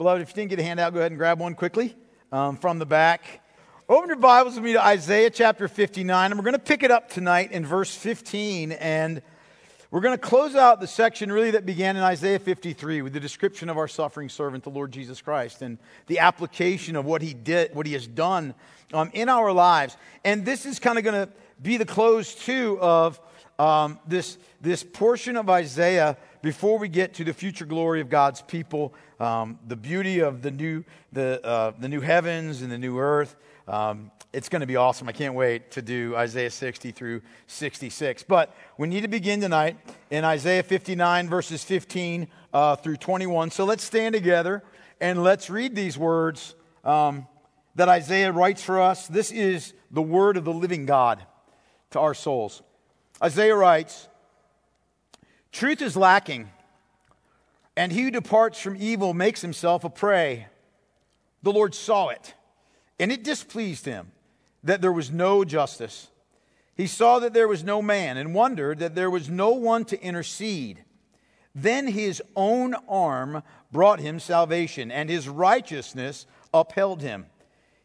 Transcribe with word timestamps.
Beloved, 0.00 0.22
if 0.22 0.30
you 0.30 0.34
didn't 0.34 0.48
get 0.48 0.58
a 0.58 0.62
handout, 0.62 0.94
go 0.94 1.00
ahead 1.00 1.12
and 1.12 1.18
grab 1.18 1.38
one 1.38 1.54
quickly 1.54 1.94
um, 2.32 2.56
from 2.56 2.78
the 2.78 2.86
back. 2.86 3.42
Open 3.86 4.08
your 4.08 4.16
Bibles 4.16 4.54
with 4.54 4.64
me 4.64 4.72
to 4.72 4.82
Isaiah 4.82 5.28
chapter 5.28 5.68
59, 5.68 6.30
and 6.30 6.40
we're 6.40 6.44
going 6.44 6.54
to 6.54 6.58
pick 6.58 6.82
it 6.82 6.90
up 6.90 7.10
tonight 7.10 7.52
in 7.52 7.66
verse 7.66 7.94
15. 7.94 8.72
And 8.72 9.20
we're 9.90 10.00
going 10.00 10.16
to 10.16 10.26
close 10.26 10.56
out 10.56 10.80
the 10.80 10.86
section 10.86 11.30
really 11.30 11.50
that 11.50 11.66
began 11.66 11.98
in 11.98 12.02
Isaiah 12.02 12.38
53 12.38 13.02
with 13.02 13.12
the 13.12 13.20
description 13.20 13.68
of 13.68 13.76
our 13.76 13.88
suffering 13.88 14.30
servant, 14.30 14.64
the 14.64 14.70
Lord 14.70 14.90
Jesus 14.90 15.20
Christ, 15.20 15.60
and 15.60 15.76
the 16.06 16.20
application 16.20 16.96
of 16.96 17.04
what 17.04 17.20
he 17.20 17.34
did, 17.34 17.74
what 17.74 17.84
he 17.84 17.92
has 17.92 18.06
done 18.06 18.54
um, 18.94 19.10
in 19.12 19.28
our 19.28 19.52
lives. 19.52 19.98
And 20.24 20.46
this 20.46 20.64
is 20.64 20.78
kind 20.78 20.96
of 20.96 21.04
going 21.04 21.26
to 21.26 21.32
be 21.60 21.76
the 21.76 21.84
close, 21.84 22.34
too, 22.34 22.78
of 22.80 23.20
um, 23.58 23.98
this, 24.08 24.38
this 24.62 24.82
portion 24.82 25.36
of 25.36 25.50
Isaiah 25.50 26.16
before 26.42 26.78
we 26.78 26.88
get 26.88 27.14
to 27.14 27.24
the 27.24 27.32
future 27.32 27.66
glory 27.66 28.00
of 28.00 28.08
God's 28.08 28.42
people, 28.42 28.94
um, 29.18 29.58
the 29.66 29.76
beauty 29.76 30.20
of 30.20 30.42
the 30.42 30.50
new, 30.50 30.84
the, 31.12 31.44
uh, 31.44 31.72
the 31.78 31.88
new 31.88 32.00
heavens 32.00 32.62
and 32.62 32.72
the 32.72 32.78
new 32.78 32.98
earth. 32.98 33.36
Um, 33.68 34.10
it's 34.32 34.48
going 34.48 34.60
to 34.60 34.66
be 34.66 34.76
awesome. 34.76 35.08
I 35.08 35.12
can't 35.12 35.34
wait 35.34 35.72
to 35.72 35.82
do 35.82 36.14
Isaiah 36.16 36.50
60 36.50 36.92
through 36.92 37.20
66. 37.46 38.22
But 38.22 38.54
we 38.78 38.88
need 38.88 39.02
to 39.02 39.08
begin 39.08 39.40
tonight 39.40 39.76
in 40.10 40.24
Isaiah 40.24 40.62
59, 40.62 41.28
verses 41.28 41.64
15 41.64 42.28
uh, 42.52 42.76
through 42.76 42.96
21. 42.96 43.50
So 43.50 43.64
let's 43.64 43.84
stand 43.84 44.14
together 44.14 44.62
and 45.00 45.22
let's 45.22 45.50
read 45.50 45.74
these 45.74 45.98
words 45.98 46.54
um, 46.84 47.26
that 47.74 47.88
Isaiah 47.88 48.32
writes 48.32 48.62
for 48.62 48.80
us. 48.80 49.08
This 49.08 49.30
is 49.30 49.74
the 49.90 50.02
word 50.02 50.36
of 50.36 50.44
the 50.44 50.52
living 50.52 50.86
God 50.86 51.24
to 51.90 52.00
our 52.00 52.14
souls. 52.14 52.62
Isaiah 53.22 53.56
writes 53.56 54.08
Truth 55.52 55.82
is 55.82 55.96
lacking, 55.96 56.50
and 57.76 57.92
he 57.92 58.02
who 58.02 58.10
departs 58.10 58.60
from 58.60 58.76
evil 58.78 59.14
makes 59.14 59.40
himself 59.40 59.84
a 59.84 59.90
prey. 59.90 60.46
The 61.42 61.52
Lord 61.52 61.74
saw 61.74 62.08
it, 62.08 62.34
and 62.98 63.10
it 63.10 63.24
displeased 63.24 63.86
him 63.86 64.12
that 64.62 64.80
there 64.80 64.92
was 64.92 65.10
no 65.10 65.44
justice. 65.44 66.08
He 66.76 66.86
saw 66.86 67.18
that 67.18 67.34
there 67.34 67.48
was 67.48 67.64
no 67.64 67.82
man 67.82 68.16
and 68.16 68.34
wondered 68.34 68.78
that 68.78 68.94
there 68.94 69.10
was 69.10 69.28
no 69.28 69.50
one 69.50 69.84
to 69.86 70.00
intercede. 70.00 70.84
Then 71.54 71.88
his 71.88 72.22
own 72.36 72.74
arm 72.88 73.42
brought 73.72 74.00
him 74.00 74.20
salvation, 74.20 74.90
and 74.90 75.10
his 75.10 75.28
righteousness 75.28 76.26
upheld 76.54 77.02
him. 77.02 77.26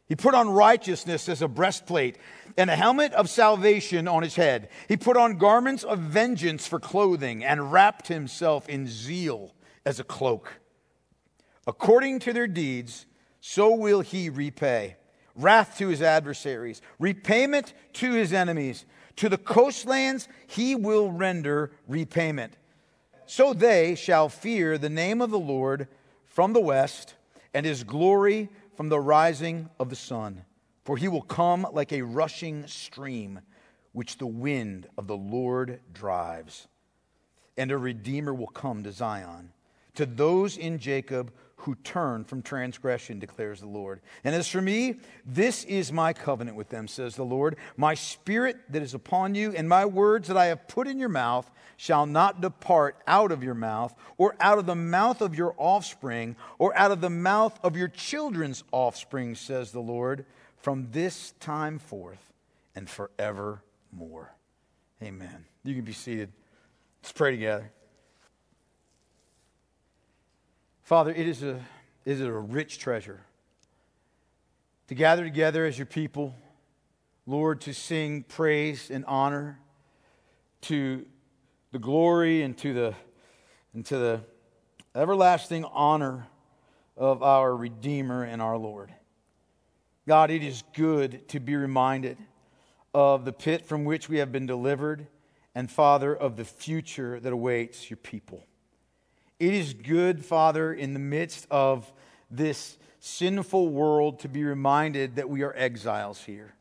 He 0.07 0.15
put 0.15 0.35
on 0.35 0.49
righteousness 0.49 1.27
as 1.27 1.41
a 1.41 1.47
breastplate 1.47 2.17
and 2.57 2.69
a 2.69 2.75
helmet 2.75 3.13
of 3.13 3.29
salvation 3.29 4.07
on 4.07 4.23
his 4.23 4.35
head. 4.35 4.69
He 4.87 4.97
put 4.97 5.17
on 5.17 5.37
garments 5.37 5.83
of 5.83 5.99
vengeance 5.99 6.67
for 6.67 6.79
clothing 6.79 7.43
and 7.43 7.71
wrapped 7.71 8.07
himself 8.07 8.69
in 8.69 8.87
zeal 8.87 9.53
as 9.85 9.99
a 9.99 10.03
cloak. 10.03 10.59
According 11.67 12.19
to 12.19 12.33
their 12.33 12.47
deeds, 12.47 13.05
so 13.41 13.73
will 13.75 14.01
he 14.01 14.29
repay 14.29 14.97
wrath 15.35 15.77
to 15.77 15.89
his 15.89 16.01
adversaries, 16.01 16.81
repayment 16.97 17.73
to 17.93 18.13
his 18.13 18.33
enemies. 18.33 18.85
To 19.17 19.29
the 19.29 19.37
coastlands 19.37 20.27
he 20.47 20.75
will 20.75 21.11
render 21.11 21.71
repayment. 21.87 22.57
So 23.25 23.53
they 23.53 23.95
shall 23.95 24.29
fear 24.29 24.77
the 24.77 24.89
name 24.89 25.21
of 25.21 25.31
the 25.31 25.39
Lord 25.39 25.87
from 26.25 26.53
the 26.53 26.61
west, 26.61 27.15
and 27.53 27.65
his 27.65 27.85
glory 27.85 28.49
from 28.75 28.89
the 28.89 28.99
rising 28.99 29.69
of 29.79 29.89
the 29.89 29.95
sun. 29.95 30.43
For 30.85 30.95
he 30.95 31.07
will 31.07 31.21
come 31.21 31.67
like 31.73 31.91
a 31.91 32.03
rushing 32.03 32.65
stream, 32.67 33.41
which 33.91 34.17
the 34.17 34.27
wind 34.27 34.87
of 34.97 35.07
the 35.07 35.17
Lord 35.17 35.81
drives. 35.91 36.67
And 37.57 37.71
a 37.71 37.77
redeemer 37.77 38.33
will 38.33 38.47
come 38.47 38.83
to 38.83 38.91
Zion, 38.91 39.51
to 39.95 40.05
those 40.05 40.57
in 40.57 40.77
Jacob 40.77 41.33
who 41.59 41.73
turn 41.75 42.23
from 42.23 42.43
transgression, 42.43 43.17
declares 43.17 43.61
the 43.61 43.67
Lord. 43.67 44.01
And 44.23 44.35
as 44.35 44.47
for 44.47 44.61
me, 44.61 44.99
this 45.25 45.63
is 45.63 45.91
my 45.91 46.13
covenant 46.13 46.55
with 46.55 46.69
them, 46.69 46.87
says 46.87 47.15
the 47.15 47.23
Lord. 47.23 47.55
My 47.77 47.95
spirit 47.95 48.57
that 48.69 48.83
is 48.83 48.93
upon 48.93 49.33
you, 49.33 49.53
and 49.53 49.67
my 49.67 49.85
words 49.85 50.27
that 50.27 50.37
I 50.37 50.47
have 50.47 50.67
put 50.67 50.87
in 50.87 50.99
your 50.99 51.09
mouth 51.09 51.49
shall 51.77 52.05
not 52.05 52.41
depart 52.41 53.01
out 53.07 53.31
of 53.31 53.43
your 53.43 53.55
mouth, 53.55 53.95
or 54.17 54.35
out 54.39 54.59
of 54.59 54.65
the 54.65 54.75
mouth 54.75 55.21
of 55.21 55.35
your 55.35 55.55
offspring, 55.57 56.35
or 56.59 56.77
out 56.77 56.91
of 56.91 57.01
the 57.01 57.09
mouth 57.09 57.57
of 57.63 57.75
your 57.75 57.87
children's 57.87 58.63
offspring, 58.71 59.33
says 59.33 59.71
the 59.71 59.79
Lord, 59.79 60.25
from 60.65 60.87
this 60.91 61.35
time 61.39 61.77
forth 61.77 62.33
and 62.73 62.89
forevermore. 62.89 64.33
Amen. 64.99 65.45
You 65.63 65.75
can 65.75 65.83
be 65.83 65.93
seated. 65.93 66.31
Let's 67.03 67.11
pray 67.11 67.29
together. 67.29 67.71
Father, 70.81 71.11
it 71.11 71.27
is 71.27 71.43
a, 71.43 71.57
it 72.03 72.13
is 72.13 72.21
a 72.21 72.31
rich 72.31 72.79
treasure 72.79 73.21
to 74.87 74.95
gather 74.95 75.23
together 75.23 75.67
as 75.67 75.77
your 75.77 75.85
people, 75.85 76.33
Lord, 77.27 77.61
to 77.61 77.71
sing 77.71 78.23
praise 78.23 78.89
and 78.89 79.05
honor 79.05 79.59
to 80.61 81.05
the 81.73 81.79
glory 81.79 82.41
and 82.41 82.57
to 82.57 82.73
the, 82.73 82.95
and 83.75 83.85
to 83.85 83.99
the 83.99 84.21
everlasting 84.95 85.63
honor 85.63 86.25
of 86.97 87.21
our 87.21 87.55
Redeemer 87.55 88.23
and 88.23 88.41
our 88.41 88.57
Lord. 88.57 88.91
God, 90.07 90.29
it 90.29 90.43
is 90.43 90.63
good 90.75 91.27
to 91.29 91.39
be 91.39 91.55
reminded 91.55 92.17
of 92.93 93.25
the 93.25 93.33
pit 93.33 93.65
from 93.65 93.85
which 93.85 94.07
we 94.07 94.17
have 94.19 94.31
been 94.31 94.45
delivered, 94.45 95.07
and 95.55 95.69
Father, 95.69 96.15
of 96.15 96.37
the 96.37 96.45
future 96.45 97.19
that 97.19 97.33
awaits 97.33 97.89
your 97.89 97.97
people. 97.97 98.45
It 99.39 99.53
is 99.53 99.73
good, 99.73 100.23
Father, 100.23 100.73
in 100.73 100.93
the 100.93 100.99
midst 100.99 101.47
of 101.49 101.91
this 102.29 102.77
sinful 102.99 103.69
world 103.69 104.19
to 104.19 104.29
be 104.29 104.43
reminded 104.43 105.15
that 105.15 105.29
we 105.29 105.41
are 105.41 105.53
exiles 105.55 106.23
here. 106.23 106.55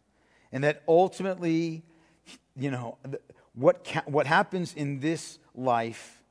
And 0.51 0.65
that 0.65 0.83
ultimately, 0.89 1.85
you 2.57 2.71
know, 2.71 2.99
what, 3.55 3.85
ca- 3.85 4.03
what 4.07 4.27
happens 4.27 4.75
in 4.75 5.01
this 5.01 5.39
life, 5.55 6.23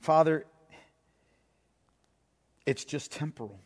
Father, 0.00 0.44
it's 2.66 2.84
just 2.84 3.10
temporal. 3.10 3.58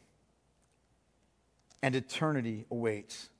And 1.82 1.94
eternity 1.94 2.66
awaits. 2.70 3.30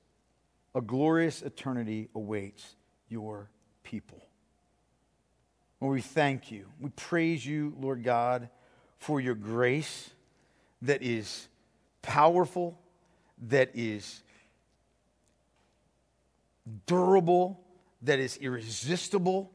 A 0.75 0.81
glorious 0.81 1.41
eternity 1.41 2.09
awaits 2.15 2.75
your 3.09 3.49
people. 3.83 4.23
Lord, 5.81 5.95
we 5.95 6.01
thank 6.01 6.51
you. 6.51 6.65
We 6.79 6.89
praise 6.89 7.45
you, 7.45 7.73
Lord 7.79 8.03
God, 8.03 8.49
for 8.97 9.19
your 9.19 9.35
grace 9.35 10.09
that 10.81 11.01
is 11.01 11.47
powerful, 12.01 12.79
that 13.47 13.71
is 13.73 14.21
durable, 16.85 17.59
that 18.01 18.19
is 18.19 18.37
irresistible. 18.37 19.51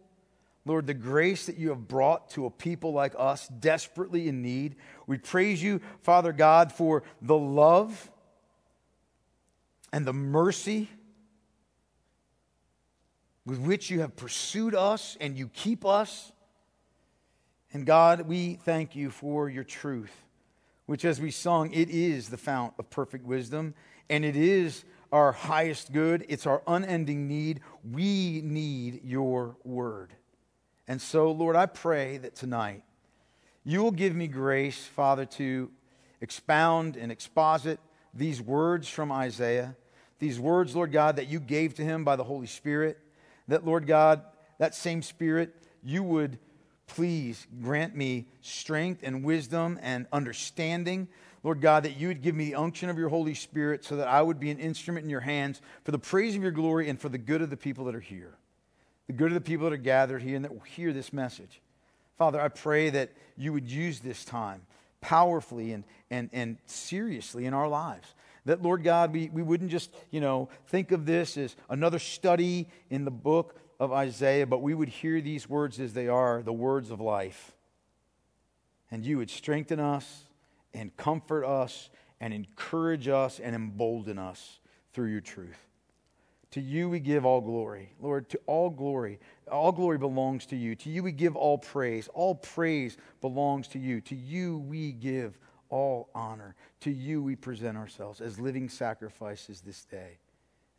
Lord, 0.66 0.86
the 0.86 0.94
grace 0.94 1.46
that 1.46 1.58
you 1.58 1.68
have 1.68 1.86
brought 1.86 2.30
to 2.30 2.46
a 2.46 2.50
people 2.50 2.92
like 2.92 3.14
us, 3.18 3.48
desperately 3.48 4.28
in 4.28 4.42
need. 4.42 4.76
We 5.06 5.18
praise 5.18 5.62
you, 5.62 5.80
Father 6.02 6.32
God, 6.32 6.72
for 6.72 7.02
the 7.20 7.36
love 7.36 8.10
and 9.94 10.04
the 10.04 10.12
mercy 10.12 10.88
with 13.46 13.60
which 13.60 13.90
you 13.90 14.00
have 14.00 14.16
pursued 14.16 14.74
us 14.74 15.16
and 15.20 15.38
you 15.38 15.46
keep 15.46 15.86
us. 15.86 16.32
And 17.72 17.86
God, 17.86 18.22
we 18.22 18.54
thank 18.54 18.96
you 18.96 19.08
for 19.08 19.48
your 19.48 19.62
truth, 19.62 20.10
which, 20.86 21.04
as 21.04 21.20
we 21.20 21.30
sung, 21.30 21.72
it 21.72 21.90
is 21.90 22.28
the 22.28 22.36
fount 22.36 22.74
of 22.76 22.90
perfect 22.90 23.24
wisdom, 23.24 23.72
and 24.10 24.24
it 24.24 24.34
is 24.34 24.84
our 25.12 25.30
highest 25.30 25.92
good. 25.92 26.26
It's 26.28 26.44
our 26.44 26.64
unending 26.66 27.28
need. 27.28 27.60
We 27.88 28.42
need 28.42 29.04
your 29.04 29.56
word. 29.62 30.12
And 30.88 31.00
so, 31.00 31.30
Lord, 31.30 31.54
I 31.54 31.66
pray 31.66 32.18
that 32.18 32.34
tonight 32.34 32.82
you 33.62 33.80
will 33.80 33.92
give 33.92 34.16
me 34.16 34.26
grace, 34.26 34.84
Father, 34.84 35.24
to 35.24 35.70
expound 36.20 36.96
and 36.96 37.12
exposit 37.12 37.78
these 38.12 38.42
words 38.42 38.88
from 38.88 39.12
Isaiah, 39.12 39.76
these 40.18 40.38
words, 40.38 40.74
Lord 40.74 40.92
God, 40.92 41.16
that 41.16 41.28
you 41.28 41.40
gave 41.40 41.74
to 41.74 41.82
him 41.82 42.04
by 42.04 42.16
the 42.16 42.24
Holy 42.24 42.46
Spirit 42.46 42.98
that, 43.48 43.64
Lord 43.64 43.86
God, 43.86 44.22
that 44.58 44.74
same 44.74 45.02
Spirit, 45.02 45.54
you 45.82 46.02
would 46.02 46.38
please 46.86 47.46
grant 47.62 47.94
me 47.96 48.26
strength 48.40 49.02
and 49.02 49.24
wisdom 49.24 49.78
and 49.82 50.06
understanding. 50.12 51.08
Lord 51.42 51.60
God, 51.60 51.82
that 51.82 51.98
you 51.98 52.08
would 52.08 52.22
give 52.22 52.34
me 52.34 52.46
the 52.46 52.54
unction 52.54 52.88
of 52.88 52.96
your 52.96 53.10
Holy 53.10 53.34
Spirit 53.34 53.84
so 53.84 53.96
that 53.96 54.08
I 54.08 54.22
would 54.22 54.40
be 54.40 54.50
an 54.50 54.58
instrument 54.58 55.04
in 55.04 55.10
your 55.10 55.20
hands 55.20 55.60
for 55.84 55.90
the 55.90 55.98
praise 55.98 56.34
of 56.36 56.42
your 56.42 56.52
glory 56.52 56.88
and 56.88 56.98
for 56.98 57.08
the 57.08 57.18
good 57.18 57.42
of 57.42 57.50
the 57.50 57.56
people 57.56 57.84
that 57.84 57.94
are 57.94 58.00
here, 58.00 58.34
the 59.06 59.12
good 59.12 59.28
of 59.28 59.34
the 59.34 59.40
people 59.40 59.68
that 59.68 59.74
are 59.74 59.78
gathered 59.78 60.22
here 60.22 60.36
and 60.36 60.44
that 60.44 60.52
will 60.52 60.60
hear 60.60 60.92
this 60.92 61.12
message. 61.12 61.60
Father, 62.16 62.40
I 62.40 62.48
pray 62.48 62.90
that 62.90 63.12
you 63.36 63.52
would 63.52 63.68
use 63.68 64.00
this 64.00 64.24
time 64.24 64.62
powerfully 65.00 65.72
and, 65.72 65.84
and, 66.10 66.30
and 66.32 66.56
seriously 66.66 67.44
in 67.44 67.52
our 67.52 67.68
lives. 67.68 68.14
That, 68.46 68.62
Lord 68.62 68.84
God, 68.84 69.12
we, 69.12 69.30
we 69.32 69.42
wouldn't 69.42 69.70
just, 69.70 69.94
you 70.10 70.20
know, 70.20 70.48
think 70.66 70.92
of 70.92 71.06
this 71.06 71.36
as 71.36 71.56
another 71.68 71.98
study 71.98 72.68
in 72.90 73.04
the 73.04 73.10
book 73.10 73.58
of 73.80 73.92
Isaiah, 73.92 74.46
but 74.46 74.60
we 74.62 74.74
would 74.74 74.88
hear 74.88 75.20
these 75.20 75.48
words 75.48 75.80
as 75.80 75.94
they 75.94 76.08
are 76.08 76.42
the 76.42 76.52
words 76.52 76.90
of 76.90 77.00
life. 77.00 77.52
And 78.90 79.04
you 79.04 79.18
would 79.18 79.30
strengthen 79.30 79.80
us 79.80 80.24
and 80.74 80.94
comfort 80.96 81.44
us 81.44 81.88
and 82.20 82.34
encourage 82.34 83.08
us 83.08 83.40
and 83.40 83.54
embolden 83.54 84.18
us 84.18 84.60
through 84.92 85.08
your 85.08 85.20
truth. 85.20 85.58
To 86.52 86.60
you 86.60 86.88
we 86.88 87.00
give 87.00 87.26
all 87.26 87.40
glory. 87.40 87.92
Lord, 87.98 88.28
to 88.30 88.40
all 88.46 88.70
glory. 88.70 89.18
All 89.50 89.72
glory 89.72 89.98
belongs 89.98 90.46
to 90.46 90.56
you. 90.56 90.76
To 90.76 90.90
you 90.90 91.02
we 91.02 91.10
give 91.10 91.34
all 91.34 91.58
praise. 91.58 92.08
All 92.14 92.36
praise 92.36 92.96
belongs 93.20 93.66
to 93.68 93.78
you. 93.80 94.00
To 94.02 94.14
you 94.14 94.58
we 94.58 94.92
give 94.92 95.36
all 95.74 96.08
honor. 96.14 96.54
To 96.82 96.90
you 96.90 97.20
we 97.20 97.34
present 97.34 97.76
ourselves 97.76 98.20
as 98.20 98.38
living 98.38 98.68
sacrifices 98.68 99.60
this 99.60 99.84
day. 99.84 100.18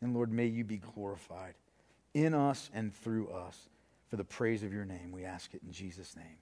And 0.00 0.14
Lord, 0.14 0.32
may 0.32 0.46
you 0.46 0.64
be 0.64 0.78
glorified 0.78 1.54
in 2.14 2.32
us 2.32 2.70
and 2.72 2.94
through 2.94 3.28
us 3.28 3.68
for 4.08 4.16
the 4.16 4.24
praise 4.24 4.62
of 4.62 4.72
your 4.72 4.86
name. 4.86 5.12
We 5.12 5.26
ask 5.26 5.52
it 5.52 5.60
in 5.62 5.70
Jesus' 5.70 6.16
name. 6.16 6.38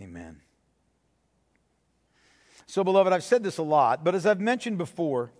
Amen. 0.00 0.40
So, 2.66 2.82
beloved, 2.82 3.12
I've 3.12 3.22
said 3.22 3.42
this 3.42 3.58
a 3.58 3.62
lot, 3.62 4.02
but 4.02 4.14
as 4.14 4.24
I've 4.24 4.40
mentioned 4.40 4.78
before, 4.78 5.30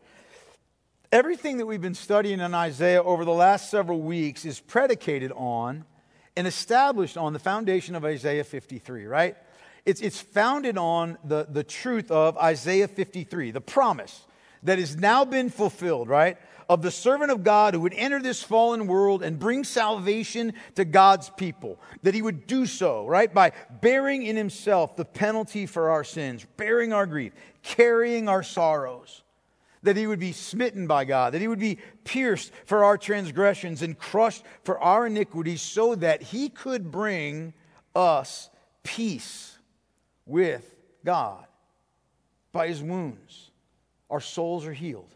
everything 1.10 1.56
that 1.56 1.66
we've 1.66 1.80
been 1.80 1.94
studying 1.94 2.40
in 2.40 2.52
Isaiah 2.52 3.02
over 3.02 3.24
the 3.24 3.32
last 3.32 3.70
several 3.70 4.02
weeks 4.02 4.44
is 4.44 4.60
predicated 4.60 5.32
on 5.32 5.86
and 6.36 6.46
established 6.46 7.16
on 7.16 7.32
the 7.32 7.38
foundation 7.38 7.94
of 7.94 8.04
Isaiah 8.04 8.44
53, 8.44 9.06
right? 9.06 9.36
It's, 9.86 10.00
it's 10.00 10.20
founded 10.20 10.78
on 10.78 11.18
the, 11.24 11.46
the 11.48 11.64
truth 11.64 12.10
of 12.10 12.38
Isaiah 12.38 12.88
53, 12.88 13.50
the 13.50 13.60
promise 13.60 14.24
that 14.62 14.78
has 14.78 14.96
now 14.96 15.24
been 15.26 15.50
fulfilled, 15.50 16.08
right? 16.08 16.38
Of 16.70 16.80
the 16.80 16.90
servant 16.90 17.30
of 17.30 17.44
God 17.44 17.74
who 17.74 17.80
would 17.80 17.92
enter 17.92 18.20
this 18.20 18.42
fallen 18.42 18.86
world 18.86 19.22
and 19.22 19.38
bring 19.38 19.62
salvation 19.62 20.54
to 20.76 20.86
God's 20.86 21.28
people. 21.28 21.78
That 22.02 22.14
he 22.14 22.22
would 22.22 22.46
do 22.46 22.64
so, 22.64 23.06
right? 23.06 23.32
By 23.32 23.52
bearing 23.82 24.22
in 24.22 24.36
himself 24.36 24.96
the 24.96 25.04
penalty 25.04 25.66
for 25.66 25.90
our 25.90 26.02
sins, 26.02 26.46
bearing 26.56 26.94
our 26.94 27.04
grief, 27.04 27.34
carrying 27.62 28.26
our 28.26 28.42
sorrows. 28.42 29.22
That 29.82 29.98
he 29.98 30.06
would 30.06 30.18
be 30.18 30.32
smitten 30.32 30.86
by 30.86 31.04
God, 31.04 31.34
that 31.34 31.42
he 31.42 31.48
would 31.48 31.58
be 31.58 31.76
pierced 32.04 32.52
for 32.64 32.84
our 32.84 32.96
transgressions 32.96 33.82
and 33.82 33.98
crushed 33.98 34.44
for 34.62 34.78
our 34.78 35.06
iniquities, 35.06 35.60
so 35.60 35.94
that 35.96 36.22
he 36.22 36.48
could 36.48 36.90
bring 36.90 37.52
us 37.94 38.48
peace 38.82 39.53
with 40.26 40.74
God. 41.04 41.46
By 42.52 42.68
his 42.68 42.82
wounds, 42.82 43.50
our 44.08 44.20
souls 44.20 44.66
are 44.66 44.72
healed. 44.72 45.14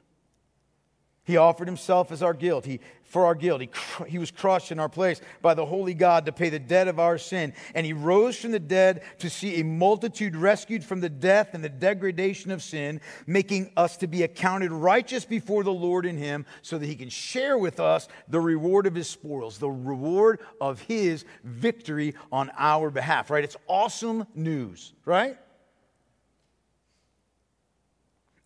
He 1.24 1.36
offered 1.36 1.68
himself 1.68 2.10
as 2.10 2.22
our 2.22 2.34
guilt. 2.34 2.64
He, 2.64 2.80
for 3.08 3.26
our 3.26 3.34
guilt. 3.34 3.62
He, 3.62 3.70
he 4.06 4.18
was 4.18 4.30
crushed 4.30 4.70
in 4.70 4.78
our 4.78 4.88
place 4.88 5.20
by 5.42 5.54
the 5.54 5.66
holy 5.66 5.94
God 5.94 6.26
to 6.26 6.32
pay 6.32 6.50
the 6.50 6.58
debt 6.58 6.88
of 6.88 7.00
our 7.00 7.18
sin. 7.18 7.54
And 7.74 7.84
he 7.84 7.92
rose 7.92 8.38
from 8.38 8.52
the 8.52 8.60
dead 8.60 9.02
to 9.18 9.30
see 9.30 9.60
a 9.60 9.64
multitude 9.64 10.36
rescued 10.36 10.84
from 10.84 11.00
the 11.00 11.08
death 11.08 11.50
and 11.54 11.64
the 11.64 11.68
degradation 11.68 12.50
of 12.50 12.62
sin, 12.62 13.00
making 13.26 13.72
us 13.76 13.96
to 13.98 14.06
be 14.06 14.22
accounted 14.22 14.70
righteous 14.70 15.24
before 15.24 15.64
the 15.64 15.72
Lord 15.72 16.06
in 16.06 16.16
him, 16.16 16.46
so 16.62 16.78
that 16.78 16.86
he 16.86 16.94
can 16.94 17.08
share 17.08 17.58
with 17.58 17.80
us 17.80 18.08
the 18.28 18.40
reward 18.40 18.86
of 18.86 18.94
his 18.94 19.08
spoils, 19.08 19.58
the 19.58 19.70
reward 19.70 20.40
of 20.60 20.80
his 20.82 21.24
victory 21.44 22.14
on 22.30 22.50
our 22.58 22.90
behalf, 22.90 23.30
right? 23.30 23.44
It's 23.44 23.56
awesome 23.66 24.26
news, 24.34 24.92
right? 25.04 25.38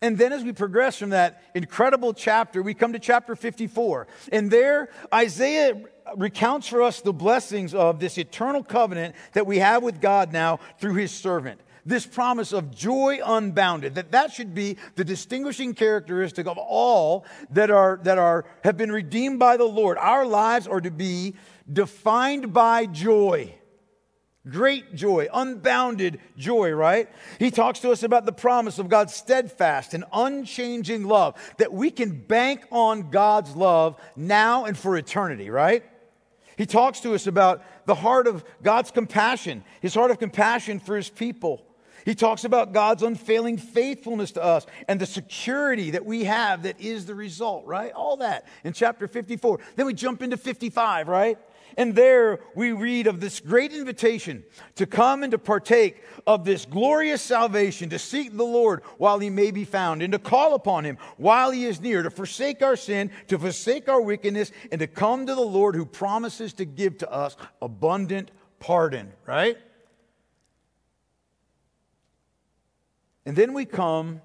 And 0.03 0.17
then, 0.17 0.33
as 0.33 0.43
we 0.43 0.51
progress 0.51 0.97
from 0.97 1.11
that 1.11 1.41
incredible 1.55 2.13
chapter, 2.13 2.61
we 2.61 2.73
come 2.73 2.91
to 2.91 2.99
chapter 2.99 3.37
54. 3.37 4.05
And 4.33 4.51
there, 4.51 4.89
Isaiah 5.13 5.81
recounts 6.17 6.67
for 6.67 6.81
us 6.81 6.99
the 6.99 7.13
blessings 7.13 7.73
of 7.73 8.01
this 8.01 8.17
eternal 8.17 8.65
covenant 8.65 9.15
that 9.31 9.47
we 9.47 9.59
have 9.59 9.81
with 9.81 10.01
God 10.01 10.33
now 10.33 10.59
through 10.77 10.95
his 10.95 11.11
servant. 11.11 11.61
This 11.85 12.05
promise 12.05 12.51
of 12.51 12.75
joy 12.75 13.19
unbounded, 13.23 13.95
that 13.95 14.11
that 14.11 14.33
should 14.33 14.53
be 14.53 14.75
the 14.95 15.05
distinguishing 15.05 15.73
characteristic 15.73 16.47
of 16.47 16.57
all 16.57 17.25
that 17.51 17.71
are, 17.71 18.01
that 18.03 18.17
are, 18.17 18.43
have 18.65 18.75
been 18.75 18.91
redeemed 18.91 19.39
by 19.39 19.55
the 19.55 19.63
Lord. 19.63 19.97
Our 19.97 20.25
lives 20.25 20.67
are 20.67 20.81
to 20.81 20.91
be 20.91 21.35
defined 21.71 22.51
by 22.51 22.87
joy. 22.87 23.55
Great 24.49 24.93
joy, 24.93 25.29
unbounded 25.33 26.19
joy, 26.37 26.71
right? 26.71 27.07
He 27.39 27.49
talks 27.49 27.79
to 27.79 27.91
us 27.91 28.03
about 28.03 28.25
the 28.25 28.33
promise 28.33 28.77
of 28.77 28.89
God's 28.89 29.13
steadfast 29.13 29.93
and 29.93 30.03
unchanging 30.11 31.05
love, 31.05 31.35
that 31.59 31.71
we 31.71 31.89
can 31.89 32.11
bank 32.11 32.65
on 32.69 33.09
God's 33.09 33.55
love 33.55 33.97
now 34.17 34.65
and 34.65 34.77
for 34.77 34.97
eternity, 34.97 35.49
right? 35.49 35.85
He 36.57 36.65
talks 36.65 36.99
to 37.01 37.15
us 37.15 37.25
about 37.25 37.63
the 37.85 37.95
heart 37.95 38.27
of 38.27 38.43
God's 38.61 38.91
compassion, 38.91 39.63
his 39.81 39.95
heart 39.95 40.11
of 40.11 40.19
compassion 40.19 40.81
for 40.81 40.97
his 40.97 41.09
people. 41.09 41.65
He 42.03 42.13
talks 42.13 42.43
about 42.43 42.73
God's 42.73 43.01
unfailing 43.01 43.57
faithfulness 43.57 44.31
to 44.33 44.43
us 44.43 44.65
and 44.89 44.99
the 44.99 45.05
security 45.05 45.91
that 45.91 46.05
we 46.05 46.25
have 46.25 46.63
that 46.63 46.81
is 46.81 47.05
the 47.05 47.15
result, 47.15 47.65
right? 47.65 47.93
All 47.93 48.17
that 48.17 48.45
in 48.65 48.73
chapter 48.73 49.07
54. 49.07 49.61
Then 49.77 49.85
we 49.85 49.93
jump 49.93 50.21
into 50.21 50.35
55, 50.35 51.07
right? 51.07 51.37
And 51.77 51.95
there 51.95 52.39
we 52.55 52.71
read 52.71 53.07
of 53.07 53.19
this 53.19 53.39
great 53.39 53.73
invitation 53.73 54.43
to 54.75 54.85
come 54.85 55.23
and 55.23 55.31
to 55.31 55.37
partake 55.37 56.03
of 56.27 56.45
this 56.45 56.65
glorious 56.65 57.21
salvation, 57.21 57.89
to 57.89 57.99
seek 57.99 58.35
the 58.35 58.43
Lord 58.43 58.83
while 58.97 59.19
he 59.19 59.29
may 59.29 59.51
be 59.51 59.65
found, 59.65 60.01
and 60.01 60.13
to 60.13 60.19
call 60.19 60.55
upon 60.55 60.83
him 60.85 60.97
while 61.17 61.51
he 61.51 61.65
is 61.65 61.81
near, 61.81 62.03
to 62.03 62.09
forsake 62.09 62.61
our 62.61 62.75
sin, 62.75 63.11
to 63.27 63.39
forsake 63.39 63.89
our 63.89 64.01
wickedness, 64.01 64.51
and 64.71 64.79
to 64.79 64.87
come 64.87 65.25
to 65.25 65.35
the 65.35 65.41
Lord 65.41 65.75
who 65.75 65.85
promises 65.85 66.53
to 66.53 66.65
give 66.65 66.97
to 66.99 67.11
us 67.11 67.35
abundant 67.61 68.31
pardon, 68.59 69.11
right? 69.25 69.57
And 73.25 73.35
then 73.35 73.53
we 73.53 73.65
come 73.65 74.21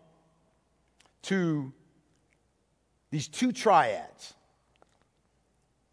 to 1.22 1.72
these 3.10 3.28
two 3.28 3.52
triads. 3.52 4.34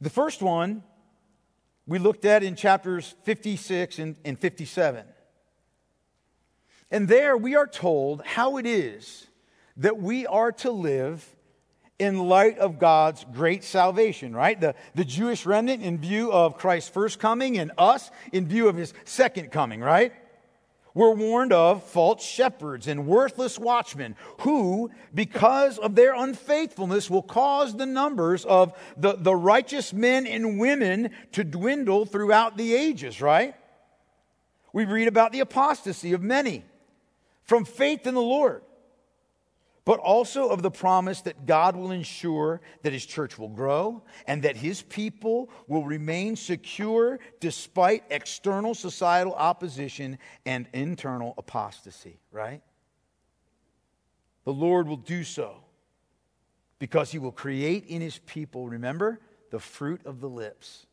The 0.01 0.09
first 0.09 0.41
one 0.41 0.83
we 1.87 1.99
looked 1.99 2.25
at 2.25 2.43
in 2.43 2.55
chapters 2.55 3.15
56 3.23 3.99
and, 3.99 4.15
and 4.25 4.39
57. 4.39 5.05
And 6.91 7.07
there 7.07 7.35
we 7.37 7.55
are 7.55 7.67
told 7.67 8.23
how 8.25 8.57
it 8.57 8.65
is 8.65 9.27
that 9.77 9.97
we 9.97 10.25
are 10.25 10.51
to 10.51 10.71
live 10.71 11.35
in 11.97 12.27
light 12.27 12.57
of 12.57 12.77
God's 12.79 13.25
great 13.33 13.63
salvation, 13.63 14.35
right? 14.35 14.59
The, 14.59 14.75
the 14.95 15.05
Jewish 15.05 15.45
remnant 15.45 15.81
in 15.81 15.97
view 15.97 16.31
of 16.31 16.57
Christ's 16.57 16.89
first 16.89 17.19
coming 17.19 17.57
and 17.57 17.71
us 17.77 18.11
in 18.33 18.47
view 18.47 18.67
of 18.67 18.75
his 18.75 18.93
second 19.05 19.51
coming, 19.51 19.79
right? 19.79 20.13
Were 20.95 21.13
warned 21.13 21.53
of 21.53 21.83
false 21.83 22.25
shepherds 22.25 22.87
and 22.87 23.05
worthless 23.05 23.59
watchmen 23.59 24.15
who, 24.39 24.89
because 25.13 25.77
of 25.77 25.93
their 25.93 26.15
unfaithfulness, 26.15 27.09
will 27.09 27.21
cause 27.21 27.75
the 27.75 27.85
numbers 27.85 28.45
of 28.45 28.73
the, 28.97 29.13
the 29.15 29.35
righteous 29.35 29.93
men 29.93 30.25
and 30.25 30.57
women 30.57 31.11
to 31.33 31.43
dwindle 31.43 32.05
throughout 32.05 32.57
the 32.57 32.73
ages, 32.73 33.21
right? 33.21 33.53
We 34.73 34.85
read 34.85 35.07
about 35.07 35.31
the 35.31 35.41
apostasy 35.41 36.13
of 36.13 36.23
many 36.23 36.65
from 37.43 37.65
faith 37.65 38.07
in 38.07 38.15
the 38.15 38.21
Lord 38.21 38.63
but 39.85 39.99
also 39.99 40.49
of 40.49 40.63
the 40.63 40.71
promise 40.71 41.21
that 41.21 41.45
God 41.45 41.75
will 41.75 41.91
ensure 41.91 42.59
that 42.81 42.91
his 42.91 43.05
church 43.05 43.37
will 43.37 43.49
grow 43.49 44.03
and 44.27 44.41
that 44.41 44.57
his 44.57 44.81
people 44.81 45.51
will 45.67 45.85
remain 45.85 46.35
secure 46.35 47.19
despite 47.39 48.03
external 48.09 48.73
societal 48.73 49.33
opposition 49.35 50.17
and 50.45 50.67
internal 50.73 51.35
apostasy, 51.37 52.19
right? 52.31 52.61
The 54.43 54.53
Lord 54.53 54.87
will 54.87 54.97
do 54.97 55.23
so 55.23 55.57
because 56.79 57.11
he 57.11 57.19
will 57.19 57.31
create 57.31 57.85
in 57.85 58.01
his 58.01 58.17
people, 58.25 58.67
remember, 58.67 59.19
the 59.51 59.59
fruit 59.59 60.01
of 60.05 60.19
the 60.19 60.29
lips. 60.29 60.87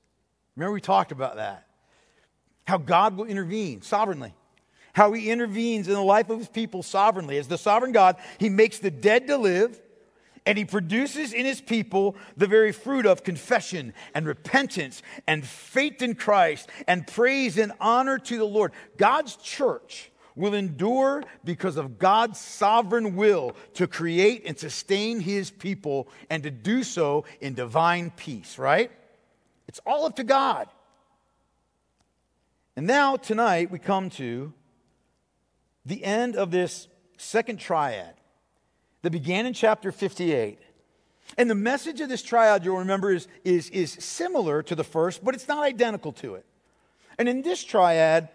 Remember, 0.55 0.75
we 0.75 0.83
talked 0.83 1.13
about 1.13 1.37
that. 1.37 1.67
How 2.67 2.77
God 2.77 3.17
will 3.17 3.25
intervene 3.25 3.81
sovereignly 3.81 4.35
how 4.93 5.13
he 5.13 5.31
intervenes 5.31 5.89
in 5.89 5.95
the 5.95 6.03
life 6.03 6.31
of 6.31 6.39
his 6.39 6.49
people 6.49 6.83
sovereignly. 6.83 7.39
As 7.39 7.49
the 7.49 7.59
sovereign 7.59 7.93
God, 7.93 8.17
he 8.39 8.49
makes 8.49 8.79
the 8.79 8.91
dead 8.91 9.27
to 9.29 9.37
live, 9.37 9.81
and 10.45 10.59
he 10.59 10.65
produces 10.65 11.33
in 11.33 11.47
his 11.47 11.61
people 11.61 12.17
the 12.37 12.47
very 12.47 12.73
fruit 12.73 13.07
of 13.07 13.25
confession 13.25 13.95
and 14.15 14.27
repentance 14.27 15.03
and 15.27 15.47
faith 15.47 16.03
in 16.03 16.15
Christ 16.15 16.69
and 16.87 17.07
praise 17.07 17.59
and 17.59 17.73
honor 17.81 18.19
to 18.19 18.37
the 18.37 18.45
Lord. 18.45 18.73
God's 18.97 19.37
church 19.37 20.11
will 20.35 20.55
endure 20.55 21.23
because 21.45 21.77
of 21.77 21.99
God's 21.99 22.41
sovereign 22.41 23.17
will 23.17 23.55
to 23.75 23.87
create 23.87 24.43
and 24.47 24.59
sustain 24.59 25.21
his 25.21 25.51
people 25.51 26.09
and 26.31 26.43
to 26.43 26.51
do 26.51 26.83
so 26.83 27.25
in 27.41 27.55
divine 27.55 28.11
peace, 28.11 28.59
right? 28.59 28.91
It's 29.69 29.81
all 29.87 30.07
up 30.07 30.17
to 30.17 30.25
God. 30.25 30.69
And 32.75 32.87
now, 32.87 33.17
tonight, 33.17 33.71
we 33.71 33.79
come 33.79 34.09
to 34.11 34.53
the 35.85 36.05
end 36.05 36.37
of 36.37 36.51
this 36.51 36.89
second 37.17 37.59
triad 37.59 38.15
that 39.03 39.11
began 39.11 39.47
in 39.47 39.53
chapter 39.53 39.93
58. 39.93 40.59
And 41.39 41.49
the 41.49 41.55
message 41.55 42.01
of 42.01 42.09
this 42.09 42.23
triad, 42.23 42.65
you'll 42.65 42.79
remember, 42.79 43.11
is, 43.11 43.27
is, 43.45 43.71
is 43.71 43.93
similar 43.93 44.63
to 44.65 44.75
the 44.75 44.85
first, 44.85 45.25
but 45.25 45.35
it's 45.35 45.49
not 45.49 45.65
identical 45.65 46.13
to 46.13 46.35
it. 46.35 46.45
And 47.19 47.29
in 47.29 47.43
this 47.43 47.65
triad, 47.65 48.29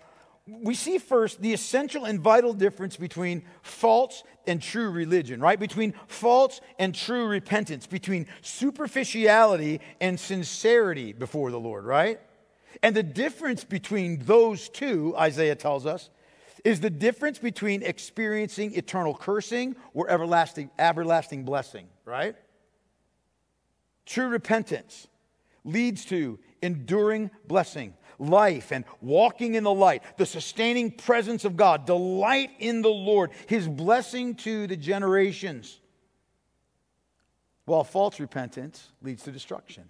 we 0.47 0.73
see 0.73 0.97
first 0.97 1.41
the 1.41 1.53
essential 1.53 2.05
and 2.05 2.19
vital 2.19 2.53
difference 2.53 2.95
between 2.95 3.43
false 3.61 4.23
and 4.45 4.61
true 4.61 4.89
religion, 4.89 5.41
right? 5.41 5.59
Between 5.59 5.93
false 6.07 6.61
and 6.79 6.95
true 6.95 7.27
repentance, 7.27 7.85
between 7.85 8.27
superficiality 8.41 9.81
and 9.99 10.19
sincerity 10.19 11.11
before 11.11 11.51
the 11.51 11.59
Lord, 11.59 11.85
right? 11.85 12.19
And 12.81 12.95
the 12.95 13.03
difference 13.03 13.63
between 13.63 14.19
those 14.19 14.69
two, 14.69 15.13
Isaiah 15.17 15.55
tells 15.55 15.85
us, 15.85 16.09
is 16.63 16.79
the 16.79 16.89
difference 16.89 17.39
between 17.39 17.83
experiencing 17.83 18.75
eternal 18.75 19.13
cursing 19.13 19.75
or 19.93 20.09
everlasting, 20.09 20.69
everlasting 20.79 21.43
blessing, 21.43 21.87
right? 22.05 22.35
True 24.05 24.27
repentance 24.27 25.07
leads 25.63 26.05
to 26.05 26.39
enduring 26.61 27.29
blessing, 27.47 27.93
life, 28.19 28.71
and 28.71 28.85
walking 29.01 29.55
in 29.55 29.63
the 29.63 29.73
light, 29.73 30.01
the 30.17 30.25
sustaining 30.25 30.91
presence 30.91 31.45
of 31.45 31.57
God, 31.57 31.85
delight 31.85 32.51
in 32.59 32.81
the 32.81 32.89
Lord, 32.89 33.31
his 33.47 33.67
blessing 33.67 34.35
to 34.35 34.67
the 34.67 34.77
generations. 34.77 35.79
While 37.65 37.83
false 37.83 38.19
repentance 38.19 38.91
leads 39.01 39.23
to 39.23 39.31
destruction. 39.31 39.89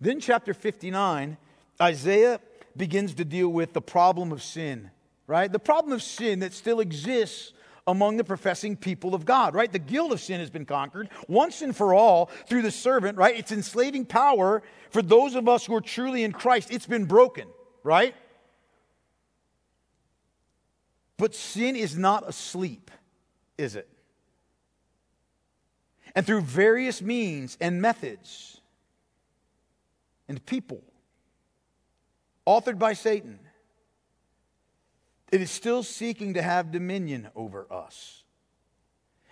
Then, 0.00 0.18
chapter 0.18 0.54
59, 0.54 1.36
Isaiah 1.80 2.40
begins 2.76 3.14
to 3.14 3.24
deal 3.24 3.48
with 3.48 3.72
the 3.72 3.80
problem 3.80 4.32
of 4.32 4.42
sin, 4.42 4.90
right? 5.26 5.50
The 5.50 5.58
problem 5.58 5.92
of 5.92 6.02
sin 6.02 6.40
that 6.40 6.52
still 6.52 6.80
exists 6.80 7.52
among 7.86 8.16
the 8.16 8.24
professing 8.24 8.76
people 8.76 9.14
of 9.14 9.24
God, 9.24 9.54
right? 9.54 9.70
The 9.70 9.78
guilt 9.78 10.12
of 10.12 10.20
sin 10.20 10.40
has 10.40 10.50
been 10.50 10.66
conquered 10.66 11.08
once 11.28 11.62
and 11.62 11.74
for 11.74 11.94
all 11.94 12.26
through 12.48 12.62
the 12.62 12.70
servant, 12.70 13.16
right? 13.16 13.36
It's 13.36 13.52
enslaving 13.52 14.06
power 14.06 14.62
for 14.90 15.02
those 15.02 15.34
of 15.34 15.48
us 15.48 15.66
who 15.66 15.74
are 15.74 15.80
truly 15.80 16.24
in 16.24 16.32
Christ. 16.32 16.70
It's 16.70 16.86
been 16.86 17.04
broken, 17.04 17.46
right? 17.84 18.14
But 21.16 21.34
sin 21.34 21.76
is 21.76 21.96
not 21.96 22.28
asleep, 22.28 22.90
is 23.56 23.76
it? 23.76 23.88
And 26.14 26.26
through 26.26 26.42
various 26.42 27.00
means 27.00 27.56
and 27.60 27.80
methods 27.80 28.60
and 30.28 30.44
people, 30.44 30.82
authored 32.46 32.78
by 32.78 32.94
Satan, 32.94 33.38
it 35.32 35.40
is 35.40 35.50
still 35.50 35.82
seeking 35.82 36.34
to 36.34 36.42
have 36.42 36.70
dominion 36.70 37.28
over 37.34 37.66
us. 37.70 38.22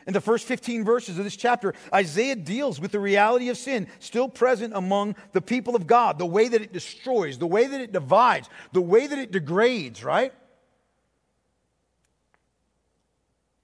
In 0.06 0.12
the 0.12 0.20
first 0.20 0.46
15 0.46 0.84
verses 0.84 1.18
of 1.18 1.24
this 1.24 1.36
chapter, 1.36 1.72
Isaiah 1.92 2.36
deals 2.36 2.78
with 2.78 2.92
the 2.92 3.00
reality 3.00 3.48
of 3.48 3.56
sin 3.56 3.86
still 4.00 4.28
present 4.28 4.74
among 4.74 5.16
the 5.32 5.40
people 5.40 5.74
of 5.74 5.86
God, 5.86 6.18
the 6.18 6.26
way 6.26 6.46
that 6.48 6.60
it 6.60 6.72
destroys, 6.72 7.38
the 7.38 7.46
way 7.46 7.66
that 7.66 7.80
it 7.80 7.92
divides, 7.92 8.50
the 8.72 8.82
way 8.82 9.06
that 9.06 9.18
it 9.18 9.32
degrades, 9.32 10.04
right? 10.04 10.34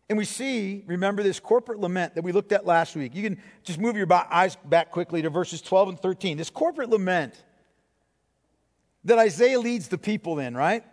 And 0.09 0.17
we 0.17 0.25
see, 0.25 0.83
remember 0.87 1.23
this 1.23 1.39
corporate 1.39 1.79
lament 1.79 2.15
that 2.15 2.23
we 2.23 2.33
looked 2.33 2.53
at 2.53 2.67
last 2.67 2.97
week. 2.97 3.15
You 3.15 3.23
can 3.23 3.39
just 3.63 3.79
move 3.79 3.97
your 3.97 4.13
eyes 4.13 4.57
back 4.65 4.91
quickly 4.91 5.23
to 5.23 5.31
verses 5.31 5.61
12 5.63 5.91
and 5.91 6.01
13. 6.01 6.37
This 6.37 6.51
corporate 6.51 6.89
lament 6.89 7.35
that 9.05 9.19
Isaiah 9.19 9.61
leads 9.61 9.89
the 9.89 9.99
people 9.99 10.39
in, 10.41 10.57
right? 10.57 10.85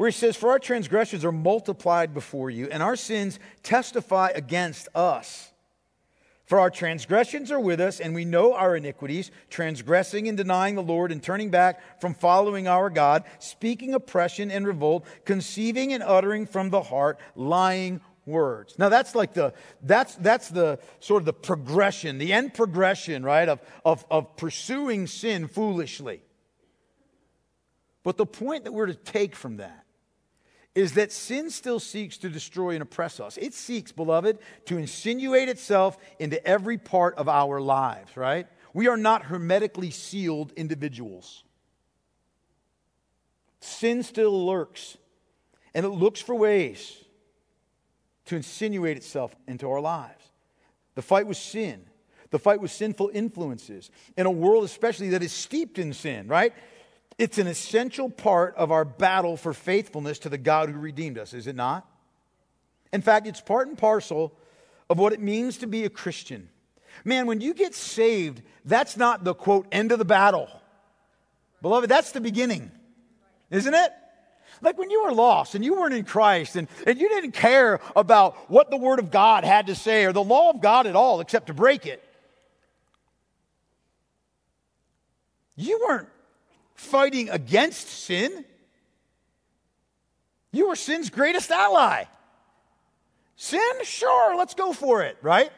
Where 0.00 0.08
he 0.08 0.16
says, 0.16 0.34
For 0.34 0.48
our 0.48 0.58
transgressions 0.58 1.26
are 1.26 1.30
multiplied 1.30 2.14
before 2.14 2.48
you, 2.48 2.68
and 2.72 2.82
our 2.82 2.96
sins 2.96 3.38
testify 3.62 4.30
against 4.34 4.88
us. 4.94 5.52
For 6.46 6.58
our 6.58 6.70
transgressions 6.70 7.52
are 7.52 7.60
with 7.60 7.82
us, 7.82 8.00
and 8.00 8.14
we 8.14 8.24
know 8.24 8.54
our 8.54 8.74
iniquities, 8.74 9.30
transgressing 9.50 10.26
and 10.26 10.38
denying 10.38 10.74
the 10.74 10.82
Lord, 10.82 11.12
and 11.12 11.22
turning 11.22 11.50
back 11.50 12.00
from 12.00 12.14
following 12.14 12.66
our 12.66 12.88
God, 12.88 13.24
speaking 13.40 13.92
oppression 13.92 14.50
and 14.50 14.66
revolt, 14.66 15.04
conceiving 15.26 15.92
and 15.92 16.02
uttering 16.02 16.46
from 16.46 16.70
the 16.70 16.80
heart 16.80 17.20
lying 17.36 18.00
words. 18.24 18.76
Now 18.78 18.88
that's 18.88 19.14
like 19.14 19.34
the 19.34 19.52
that's 19.82 20.14
that's 20.14 20.48
the 20.48 20.78
sort 21.00 21.20
of 21.20 21.26
the 21.26 21.34
progression, 21.34 22.16
the 22.16 22.32
end 22.32 22.54
progression, 22.54 23.22
right, 23.22 23.50
of, 23.50 23.60
of, 23.84 24.06
of 24.10 24.34
pursuing 24.38 25.06
sin 25.06 25.46
foolishly. 25.46 26.22
But 28.02 28.16
the 28.16 28.24
point 28.24 28.64
that 28.64 28.72
we're 28.72 28.86
to 28.86 28.94
take 28.94 29.36
from 29.36 29.58
that 29.58 29.79
is 30.74 30.94
that 30.94 31.10
sin 31.10 31.50
still 31.50 31.80
seeks 31.80 32.16
to 32.18 32.28
destroy 32.28 32.70
and 32.70 32.82
oppress 32.82 33.18
us. 33.18 33.36
It 33.36 33.54
seeks, 33.54 33.90
beloved, 33.90 34.38
to 34.66 34.78
insinuate 34.78 35.48
itself 35.48 35.98
into 36.18 36.44
every 36.46 36.78
part 36.78 37.16
of 37.16 37.28
our 37.28 37.60
lives, 37.60 38.16
right? 38.16 38.46
We 38.72 38.86
are 38.86 38.96
not 38.96 39.24
hermetically 39.24 39.90
sealed 39.90 40.52
individuals. 40.52 41.42
Sin 43.60 44.02
still 44.02 44.46
lurks, 44.46 44.96
and 45.74 45.84
it 45.84 45.90
looks 45.90 46.20
for 46.20 46.34
ways 46.34 47.04
to 48.26 48.36
insinuate 48.36 48.96
itself 48.96 49.34
into 49.48 49.68
our 49.68 49.80
lives. 49.80 50.24
The 50.94 51.02
fight 51.02 51.26
with 51.26 51.36
sin, 51.36 51.84
the 52.30 52.38
fight 52.38 52.60
with 52.60 52.70
sinful 52.70 53.10
influences, 53.12 53.90
in 54.16 54.26
a 54.26 54.30
world 54.30 54.62
especially 54.64 55.10
that 55.10 55.22
is 55.22 55.32
steeped 55.32 55.80
in 55.80 55.92
sin, 55.92 56.28
right? 56.28 56.54
It's 57.20 57.36
an 57.36 57.48
essential 57.48 58.08
part 58.08 58.56
of 58.56 58.72
our 58.72 58.86
battle 58.86 59.36
for 59.36 59.52
faithfulness 59.52 60.20
to 60.20 60.30
the 60.30 60.38
God 60.38 60.70
who 60.70 60.78
redeemed 60.78 61.18
us, 61.18 61.34
is 61.34 61.46
it 61.46 61.54
not? 61.54 61.86
In 62.94 63.02
fact, 63.02 63.26
it's 63.26 63.42
part 63.42 63.68
and 63.68 63.76
parcel 63.76 64.32
of 64.88 64.98
what 64.98 65.12
it 65.12 65.20
means 65.20 65.58
to 65.58 65.66
be 65.66 65.84
a 65.84 65.90
Christian. 65.90 66.48
Man, 67.04 67.26
when 67.26 67.42
you 67.42 67.52
get 67.52 67.74
saved, 67.74 68.40
that's 68.64 68.96
not 68.96 69.22
the 69.22 69.34
quote, 69.34 69.66
end 69.70 69.92
of 69.92 69.98
the 69.98 70.04
battle. 70.06 70.48
Beloved, 71.60 71.90
that's 71.90 72.12
the 72.12 72.22
beginning, 72.22 72.70
isn't 73.50 73.74
it? 73.74 73.92
Like 74.62 74.78
when 74.78 74.88
you 74.88 75.04
were 75.04 75.12
lost 75.12 75.54
and 75.54 75.62
you 75.62 75.78
weren't 75.78 75.92
in 75.92 76.06
Christ 76.06 76.56
and, 76.56 76.68
and 76.86 76.98
you 76.98 77.10
didn't 77.10 77.32
care 77.32 77.80
about 77.94 78.50
what 78.50 78.70
the 78.70 78.78
Word 78.78 78.98
of 78.98 79.10
God 79.10 79.44
had 79.44 79.66
to 79.66 79.74
say 79.74 80.06
or 80.06 80.14
the 80.14 80.24
law 80.24 80.48
of 80.48 80.62
God 80.62 80.86
at 80.86 80.96
all 80.96 81.20
except 81.20 81.48
to 81.48 81.54
break 81.54 81.84
it. 81.84 82.02
You 85.54 85.84
weren't 85.86 86.08
fighting 86.80 87.28
against 87.28 87.88
sin. 87.88 88.44
You 90.52 90.68
were 90.68 90.76
sin's 90.76 91.10
greatest 91.10 91.50
ally. 91.50 92.04
Sin? 93.36 93.60
Sure, 93.84 94.36
let's 94.36 94.54
go 94.54 94.72
for 94.72 95.02
it, 95.02 95.16
right? 95.22 95.50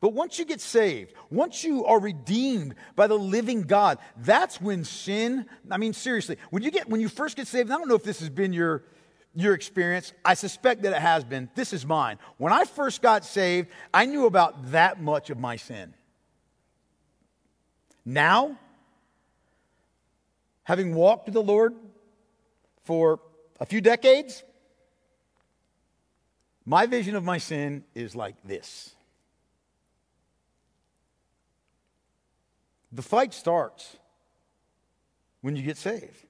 But 0.00 0.12
once 0.12 0.38
you 0.38 0.44
get 0.44 0.60
saved, 0.60 1.14
once 1.30 1.64
you 1.64 1.84
are 1.84 1.98
redeemed 2.00 2.74
by 2.96 3.06
the 3.06 3.18
living 3.18 3.62
God, 3.62 3.98
that's 4.18 4.60
when 4.60 4.84
sin, 4.84 5.46
I 5.70 5.78
mean 5.78 5.92
seriously, 5.92 6.36
when 6.50 6.62
you 6.62 6.70
get 6.70 6.88
when 6.88 7.00
you 7.00 7.08
first 7.08 7.36
get 7.36 7.46
saved, 7.46 7.70
I 7.70 7.78
don't 7.78 7.88
know 7.88 7.94
if 7.94 8.04
this 8.04 8.20
has 8.20 8.28
been 8.28 8.52
your 8.52 8.84
your 9.34 9.54
experience. 9.54 10.12
I 10.24 10.34
suspect 10.34 10.82
that 10.82 10.92
it 10.92 11.00
has 11.00 11.24
been. 11.24 11.48
This 11.54 11.72
is 11.72 11.86
mine. 11.86 12.18
When 12.36 12.52
I 12.52 12.64
first 12.64 13.00
got 13.00 13.24
saved, 13.24 13.68
I 13.92 14.04
knew 14.04 14.26
about 14.26 14.72
that 14.72 15.00
much 15.00 15.30
of 15.30 15.38
my 15.38 15.56
sin. 15.56 15.94
Now, 18.04 18.58
having 20.64 20.94
walked 20.94 21.26
with 21.26 21.34
the 21.34 21.42
Lord 21.42 21.74
for 22.82 23.20
a 23.60 23.66
few 23.66 23.80
decades, 23.80 24.42
my 26.66 26.86
vision 26.86 27.14
of 27.14 27.24
my 27.24 27.38
sin 27.38 27.84
is 27.94 28.16
like 28.16 28.34
this. 28.44 28.94
The 32.92 33.02
fight 33.02 33.34
starts 33.34 33.96
when 35.40 35.56
you 35.56 35.62
get 35.62 35.76
saved. 35.76 36.24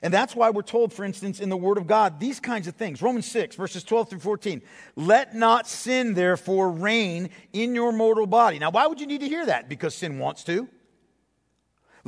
And 0.00 0.14
that's 0.14 0.36
why 0.36 0.50
we're 0.50 0.62
told, 0.62 0.92
for 0.92 1.04
instance, 1.04 1.40
in 1.40 1.48
the 1.48 1.56
Word 1.56 1.76
of 1.76 1.88
God, 1.88 2.20
these 2.20 2.38
kinds 2.38 2.68
of 2.68 2.76
things. 2.76 3.02
Romans 3.02 3.26
6, 3.26 3.56
verses 3.56 3.82
12 3.82 4.10
through 4.10 4.18
14. 4.20 4.62
Let 4.94 5.34
not 5.34 5.66
sin, 5.66 6.14
therefore, 6.14 6.70
reign 6.70 7.30
in 7.52 7.74
your 7.74 7.90
mortal 7.90 8.26
body. 8.26 8.60
Now, 8.60 8.70
why 8.70 8.86
would 8.86 9.00
you 9.00 9.06
need 9.06 9.22
to 9.22 9.28
hear 9.28 9.44
that? 9.46 9.68
Because 9.68 9.94
sin 9.94 10.20
wants 10.20 10.44
to. 10.44 10.68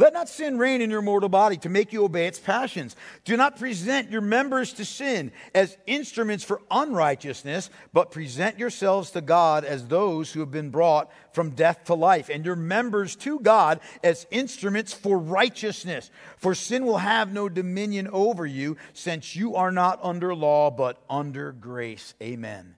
Let 0.00 0.14
not 0.14 0.30
sin 0.30 0.57
reign 0.57 0.80
in 0.80 0.88
your 0.88 1.02
mortal 1.02 1.28
body 1.28 1.59
to 1.59 1.69
make 1.69 1.92
you 1.92 2.02
obey 2.04 2.26
its 2.26 2.38
passions. 2.38 2.97
Do 3.26 3.37
not 3.37 3.59
present 3.59 4.11
your 4.11 4.23
members 4.23 4.73
to 4.73 4.85
sin 4.87 5.30
as 5.54 5.76
instruments 5.87 6.42
for 6.42 6.62
unrighteousness, 6.71 7.69
but 7.92 8.11
present 8.11 8.59
yourselves 8.59 9.11
to 9.11 9.21
God 9.21 9.62
as 9.62 9.87
those 9.87 10.33
who 10.33 10.40
have 10.40 10.50
been 10.50 10.71
brought 10.71 11.12
from 11.35 11.50
death 11.50 11.85
to 11.85 11.95
life, 11.95 12.30
and 12.30 12.47
your 12.47 12.57
members 12.57 13.14
to 13.16 13.40
God 13.40 13.78
as 14.02 14.26
instruments 14.30 14.95
for 14.95 15.19
righteousness. 15.19 16.11
For 16.38 16.54
sin 16.54 16.87
will 16.87 16.97
have 16.97 17.30
no 17.30 17.50
dominion 17.50 18.09
over 18.09 18.47
you, 18.47 18.78
since 18.95 19.37
you 19.37 19.54
are 19.57 19.71
not 19.71 20.00
under 20.02 20.35
law, 20.35 20.71
but 20.71 20.97
under 21.11 21.52
grace. 21.52 22.14
Amen. 22.23 22.75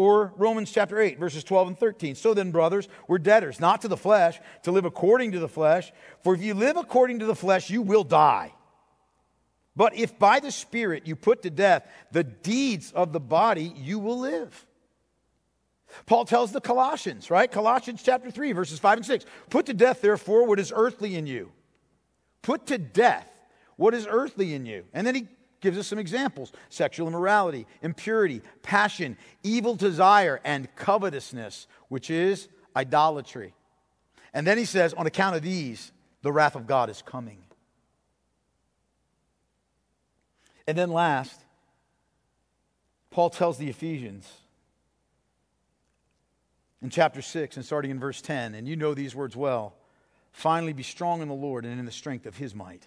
Or 0.00 0.32
Romans 0.38 0.72
chapter 0.72 0.98
8, 0.98 1.18
verses 1.18 1.44
12 1.44 1.68
and 1.68 1.78
13. 1.78 2.14
So 2.14 2.32
then, 2.32 2.52
brothers, 2.52 2.88
we're 3.06 3.18
debtors, 3.18 3.60
not 3.60 3.82
to 3.82 3.88
the 3.88 3.98
flesh, 3.98 4.40
to 4.62 4.70
live 4.70 4.86
according 4.86 5.32
to 5.32 5.38
the 5.38 5.46
flesh. 5.46 5.92
For 6.22 6.34
if 6.34 6.40
you 6.40 6.54
live 6.54 6.78
according 6.78 7.18
to 7.18 7.26
the 7.26 7.34
flesh, 7.34 7.68
you 7.68 7.82
will 7.82 8.02
die. 8.02 8.54
But 9.76 9.94
if 9.94 10.18
by 10.18 10.40
the 10.40 10.52
Spirit 10.52 11.06
you 11.06 11.16
put 11.16 11.42
to 11.42 11.50
death 11.50 11.86
the 12.12 12.24
deeds 12.24 12.92
of 12.92 13.12
the 13.12 13.20
body, 13.20 13.74
you 13.76 13.98
will 13.98 14.18
live. 14.20 14.64
Paul 16.06 16.24
tells 16.24 16.50
the 16.50 16.62
Colossians, 16.62 17.30
right? 17.30 17.52
Colossians 17.52 18.02
chapter 18.02 18.30
3, 18.30 18.52
verses 18.52 18.78
5 18.78 18.98
and 19.00 19.06
6. 19.06 19.26
Put 19.50 19.66
to 19.66 19.74
death, 19.74 20.00
therefore, 20.00 20.46
what 20.46 20.58
is 20.58 20.72
earthly 20.74 21.14
in 21.14 21.26
you. 21.26 21.52
Put 22.40 22.68
to 22.68 22.78
death 22.78 23.30
What 23.76 23.92
is 23.92 24.06
earthly 24.08 24.54
in 24.54 24.64
you? 24.64 24.84
And 24.94 25.06
then 25.06 25.14
he 25.14 25.26
gives 25.60 25.78
us 25.78 25.86
some 25.86 25.98
examples 25.98 26.52
sexual 26.68 27.08
immorality, 27.08 27.66
impurity, 27.82 28.42
passion, 28.62 29.16
evil 29.42 29.74
desire, 29.74 30.40
and 30.44 30.74
covetousness, 30.76 31.66
which 31.88 32.10
is 32.10 32.48
idolatry. 32.74 33.54
And 34.32 34.46
then 34.46 34.58
he 34.58 34.64
says, 34.64 34.94
on 34.94 35.06
account 35.06 35.36
of 35.36 35.42
these, 35.42 35.92
the 36.22 36.32
wrath 36.32 36.56
of 36.56 36.66
God 36.66 36.90
is 36.90 37.02
coming. 37.02 37.38
And 40.66 40.78
then 40.78 40.90
last, 40.90 41.40
Paul 43.10 43.30
tells 43.30 43.58
the 43.58 43.68
Ephesians 43.68 44.30
in 46.80 46.90
chapter 46.90 47.22
6 47.22 47.56
and 47.56 47.64
starting 47.64 47.90
in 47.90 47.98
verse 47.98 48.22
10, 48.22 48.54
and 48.54 48.68
you 48.68 48.76
know 48.76 48.94
these 48.94 49.14
words 49.14 49.36
well 49.36 49.74
finally 50.32 50.72
be 50.72 50.84
strong 50.84 51.22
in 51.22 51.28
the 51.28 51.34
Lord 51.34 51.64
and 51.64 51.78
in 51.78 51.86
the 51.86 51.92
strength 51.92 52.24
of 52.24 52.36
his 52.36 52.54
might. 52.54 52.86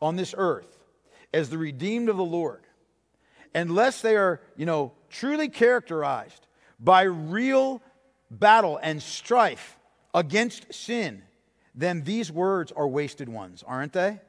on 0.00 0.16
this 0.16 0.34
earth 0.36 0.78
as 1.32 1.50
the 1.50 1.58
redeemed 1.58 2.08
of 2.08 2.16
the 2.16 2.24
Lord, 2.24 2.62
unless 3.54 4.00
they 4.00 4.16
are, 4.16 4.40
you 4.56 4.66
know, 4.66 4.92
truly 5.10 5.48
characterized 5.48 6.46
by 6.80 7.02
real 7.02 7.82
battle 8.30 8.78
and 8.82 9.02
strife 9.02 9.78
against 10.14 10.72
sin, 10.72 11.22
then 11.74 12.02
these 12.02 12.30
words 12.32 12.72
are 12.72 12.88
wasted 12.88 13.28
ones, 13.28 13.62
aren't 13.66 13.92
they? 13.92 14.20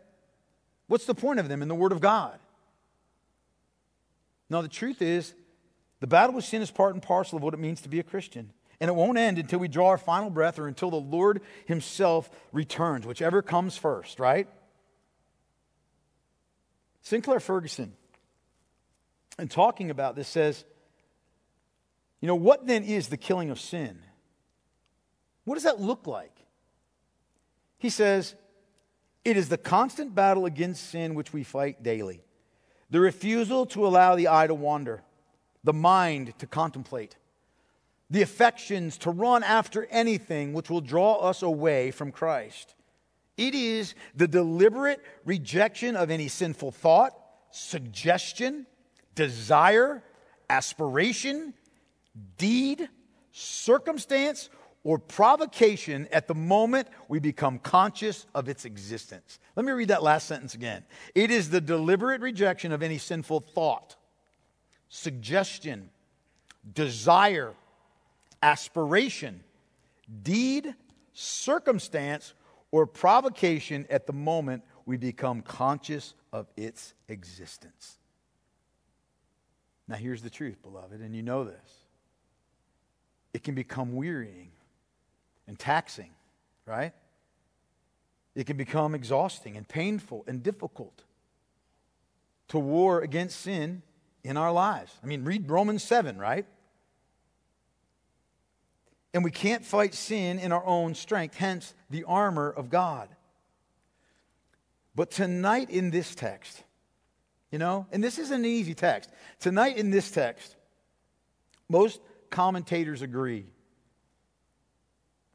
What's 0.88 1.06
the 1.06 1.16
point 1.16 1.40
of 1.40 1.50
them 1.50 1.62
in 1.62 1.68
the 1.68 1.76
Word 1.76 1.92
of 1.92 2.02
God? 2.02 2.40
Now, 4.50 4.62
the 4.62 4.68
truth 4.68 5.02
is, 5.02 5.34
the 6.00 6.08
battle 6.08 6.36
with 6.36 6.46
sin 6.46 6.62
is 6.62 6.72
part 6.72 6.94
and 6.94 7.04
parcel 7.04 7.38
of 7.38 7.44
what 7.44 7.54
it 7.54 7.60
means 7.60 7.82
to 7.82 7.90
be 7.90 8.00
a 8.00 8.04
Christian. 8.04 8.52
And 8.80 8.90
it 8.90 8.96
won't 8.96 9.18
end 9.18 9.38
until 9.38 9.60
we 9.60 9.68
draw 9.68 9.90
our 9.90 9.98
final 9.98 10.30
breath 10.30 10.58
or 10.58 10.68
until 10.68 10.90
the 10.90 10.96
Lord 10.96 11.42
Himself 11.66 12.30
returns, 12.52 13.06
whichever 13.06 13.42
comes 13.42 13.78
first, 13.78 14.20
right? 14.20 14.48
Sinclair 17.02 17.40
Ferguson, 17.40 17.94
in 19.38 19.48
talking 19.48 19.90
about 19.90 20.16
this, 20.16 20.28
says, 20.28 20.66
you 22.22 22.28
know, 22.28 22.36
what 22.36 22.68
then 22.68 22.84
is 22.84 23.08
the 23.08 23.18
killing 23.18 23.50
of 23.50 23.60
sin? 23.60 24.00
What 25.46 25.56
does 25.56 25.64
that 25.64 25.80
look 25.80 26.06
like? 26.06 26.36
He 27.78 27.90
says, 27.90 28.36
it 29.24 29.38
is 29.38 29.50
the 29.50 29.58
constant 29.58 30.14
battle 30.14 30.46
against 30.46 30.90
sin 30.90 31.16
which 31.16 31.34
we 31.34 31.44
fight 31.44 31.82
daily, 31.82 32.22
the 32.90 33.00
refusal 33.00 33.66
to 33.68 33.88
allow 33.88 34.16
the 34.16 34.28
eye 34.28 34.48
to 34.48 34.54
wander, 34.54 35.02
the 35.64 35.74
mind 35.74 36.38
to 36.40 36.48
contemplate, 36.48 37.16
the 38.10 38.22
affections 38.22 38.98
to 38.98 39.12
run 39.12 39.44
after 39.44 39.86
anything 39.86 40.52
which 40.54 40.70
will 40.70 40.82
draw 40.82 41.16
us 41.16 41.42
away 41.42 41.92
from 41.92 42.12
Christ. 42.12 42.76
It 43.40 43.56
is 43.56 43.96
the 44.16 44.28
deliberate 44.28 45.02
rejection 45.24 45.96
of 45.96 46.12
any 46.12 46.28
sinful 46.28 46.74
thought, 46.74 47.14
suggestion, 47.52 48.68
desire, 49.16 50.04
aspiration, 50.50 51.54
deed, 52.38 52.90
circumstance, 53.32 54.50
or 54.84 55.00
provocation 55.00 56.10
at 56.12 56.28
the 56.28 56.36
moment 56.36 56.90
we 57.08 57.20
become 57.20 57.60
conscious 57.60 58.26
of 58.36 58.50
its 58.50 58.66
existence. 58.66 59.40
Let 59.56 59.66
me 59.66 59.72
read 59.72 59.88
that 59.88 60.04
last 60.04 60.28
sentence 60.28 60.54
again. 60.54 60.84
It 61.16 61.32
is 61.32 61.50
the 61.50 61.62
deliberate 61.62 62.20
rejection 62.20 62.74
of 62.74 62.84
any 62.84 62.98
sinful 62.98 63.40
thought, 63.40 63.96
suggestion, 64.90 65.92
desire, 66.74 67.54
aspiration, 68.44 69.46
deed, 70.24 70.76
circumstance, 71.14 72.34
or 72.72 72.86
provocation 72.86 73.86
at 73.90 74.08
the 74.08 74.14
moment 74.14 74.64
we 74.86 74.98
become 74.98 75.42
conscious 75.42 76.14
of 76.32 76.48
its 76.56 76.94
existence. 77.08 77.98
Now, 79.88 79.96
here's 79.96 80.22
the 80.22 80.30
truth, 80.30 80.62
beloved, 80.62 81.02
and 81.02 81.16
you 81.16 81.24
know 81.24 81.44
this. 81.44 81.86
It 83.34 83.44
can 83.44 83.56
become 83.56 83.94
wearying 83.94 84.52
and 85.48 85.58
taxing, 85.58 86.12
right? 86.66 86.94
It 88.36 88.46
can 88.46 88.58
become 88.58 88.94
exhausting 88.94 89.58
and 89.58 89.68
painful 89.68 90.24
and 90.28 90.44
difficult 90.44 91.04
to 92.50 92.60
war 92.60 93.02
against 93.02 93.42
sin 93.42 93.82
in 94.24 94.38
our 94.38 94.52
lives. 94.52 94.92
I 95.04 95.08
mean, 95.08 95.24
read 95.24 95.50
Romans 95.50 95.84
7, 95.84 96.18
right? 96.18 96.46
And 99.14 99.24
we 99.24 99.32
can't 99.32 99.66
fight 99.66 99.94
sin 99.94 100.40
in 100.40 100.52
our 100.52 100.66
own 100.66 100.94
strength, 100.94 101.36
hence 101.36 101.74
the 101.90 102.04
armor 102.04 102.50
of 102.50 102.70
God. 102.70 103.10
But 104.96 105.12
tonight 105.12 105.70
in 105.70 105.90
this 105.90 106.14
text, 106.14 106.64
you 107.52 107.58
know, 107.58 107.88
and 107.92 108.04
this 108.04 108.20
isn't 108.20 108.40
an 108.40 108.46
easy 108.46 108.76
text. 108.76 109.10
Tonight 109.40 109.78
in 109.78 109.90
this 109.90 110.12
text, 110.12 110.56
most 111.70 112.02
commentators 112.30 113.02
agree, 113.02 113.46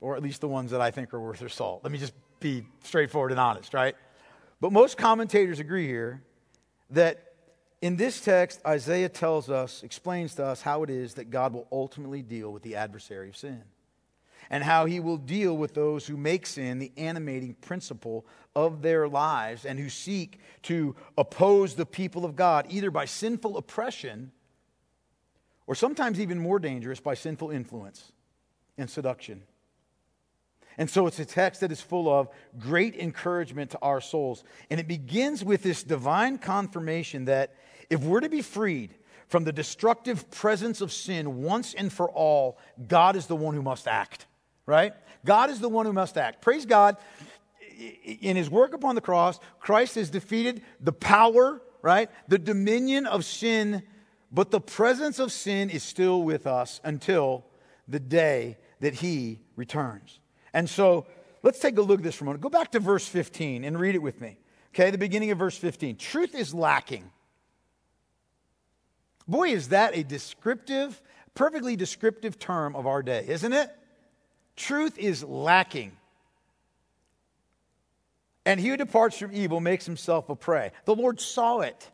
or 0.00 0.16
at 0.16 0.22
least 0.22 0.40
the 0.40 0.48
ones 0.48 0.70
that 0.70 0.80
I 0.80 0.90
think 0.90 1.12
are 1.12 1.20
worth 1.20 1.40
their 1.40 1.48
salt. 1.48 1.80
Let 1.82 1.92
me 1.92 1.98
just 1.98 2.12
be 2.40 2.64
straightforward 2.82 3.32
and 3.32 3.40
honest, 3.40 3.74
right? 3.74 3.96
But 4.60 4.70
most 4.72 4.96
commentators 4.96 5.58
agree 5.58 5.86
here 5.86 6.22
that 6.90 7.33
in 7.84 7.96
this 7.96 8.18
text, 8.18 8.62
Isaiah 8.66 9.10
tells 9.10 9.50
us, 9.50 9.82
explains 9.82 10.34
to 10.36 10.44
us 10.46 10.62
how 10.62 10.84
it 10.84 10.88
is 10.88 11.12
that 11.14 11.28
God 11.28 11.52
will 11.52 11.68
ultimately 11.70 12.22
deal 12.22 12.50
with 12.50 12.62
the 12.62 12.76
adversary 12.76 13.28
of 13.28 13.36
sin 13.36 13.62
and 14.48 14.64
how 14.64 14.86
he 14.86 15.00
will 15.00 15.18
deal 15.18 15.54
with 15.54 15.74
those 15.74 16.06
who 16.06 16.16
make 16.16 16.46
sin 16.46 16.78
the 16.78 16.92
animating 16.96 17.52
principle 17.52 18.24
of 18.56 18.80
their 18.80 19.06
lives 19.06 19.66
and 19.66 19.78
who 19.78 19.90
seek 19.90 20.40
to 20.62 20.96
oppose 21.18 21.74
the 21.74 21.84
people 21.84 22.24
of 22.24 22.36
God, 22.36 22.64
either 22.70 22.90
by 22.90 23.04
sinful 23.04 23.58
oppression 23.58 24.32
or 25.66 25.74
sometimes 25.74 26.18
even 26.18 26.38
more 26.38 26.58
dangerous, 26.58 27.00
by 27.00 27.12
sinful 27.12 27.50
influence 27.50 28.12
and 28.78 28.88
seduction. 28.88 29.42
And 30.78 30.88
so 30.88 31.06
it's 31.06 31.18
a 31.18 31.26
text 31.26 31.60
that 31.60 31.70
is 31.70 31.82
full 31.82 32.08
of 32.08 32.30
great 32.58 32.96
encouragement 32.96 33.72
to 33.72 33.78
our 33.82 34.00
souls. 34.00 34.42
And 34.70 34.80
it 34.80 34.88
begins 34.88 35.44
with 35.44 35.62
this 35.62 35.82
divine 35.82 36.38
confirmation 36.38 37.26
that 37.26 37.54
if 37.90 38.00
we're 38.00 38.20
to 38.20 38.28
be 38.28 38.42
freed 38.42 38.94
from 39.28 39.44
the 39.44 39.52
destructive 39.52 40.30
presence 40.30 40.80
of 40.80 40.92
sin 40.92 41.42
once 41.42 41.74
and 41.74 41.92
for 41.92 42.08
all, 42.10 42.58
God 42.86 43.16
is 43.16 43.26
the 43.26 43.36
one 43.36 43.54
who 43.54 43.62
must 43.62 43.88
act, 43.88 44.26
right? 44.66 44.92
God 45.24 45.50
is 45.50 45.60
the 45.60 45.68
one 45.68 45.86
who 45.86 45.92
must 45.92 46.16
act. 46.16 46.42
Praise 46.42 46.66
God. 46.66 46.96
In 48.04 48.36
his 48.36 48.48
work 48.48 48.74
upon 48.74 48.94
the 48.94 49.00
cross, 49.00 49.40
Christ 49.58 49.96
has 49.96 50.10
defeated 50.10 50.62
the 50.80 50.92
power, 50.92 51.60
right? 51.82 52.10
The 52.28 52.38
dominion 52.38 53.06
of 53.06 53.24
sin, 53.24 53.82
but 54.30 54.50
the 54.50 54.60
presence 54.60 55.18
of 55.18 55.32
sin 55.32 55.70
is 55.70 55.82
still 55.82 56.22
with 56.22 56.46
us 56.46 56.80
until 56.84 57.44
the 57.88 58.00
day 58.00 58.58
that 58.80 58.94
he 58.94 59.40
returns. 59.56 60.20
And 60.52 60.70
so 60.70 61.06
let's 61.42 61.58
take 61.58 61.76
a 61.78 61.82
look 61.82 62.00
at 62.00 62.04
this 62.04 62.14
for 62.14 62.24
a 62.24 62.26
moment. 62.26 62.42
Go 62.42 62.50
back 62.50 62.70
to 62.72 62.80
verse 62.80 63.06
15 63.06 63.64
and 63.64 63.78
read 63.78 63.94
it 63.94 64.02
with 64.02 64.20
me. 64.20 64.38
Okay, 64.74 64.90
the 64.90 64.98
beginning 64.98 65.30
of 65.30 65.38
verse 65.38 65.56
15. 65.56 65.96
Truth 65.96 66.34
is 66.34 66.54
lacking. 66.54 67.10
Boy, 69.26 69.50
is 69.50 69.68
that 69.68 69.96
a 69.96 70.02
descriptive, 70.02 71.00
perfectly 71.34 71.76
descriptive 71.76 72.38
term 72.38 72.76
of 72.76 72.86
our 72.86 73.02
day, 73.02 73.24
isn't 73.28 73.52
it? 73.52 73.70
Truth 74.56 74.98
is 74.98 75.24
lacking. 75.24 75.92
And 78.46 78.60
he 78.60 78.68
who 78.68 78.76
departs 78.76 79.18
from 79.18 79.32
evil 79.32 79.60
makes 79.60 79.86
himself 79.86 80.28
a 80.28 80.36
prey. 80.36 80.72
The 80.84 80.94
Lord 80.94 81.20
saw 81.20 81.60
it. 81.60 81.90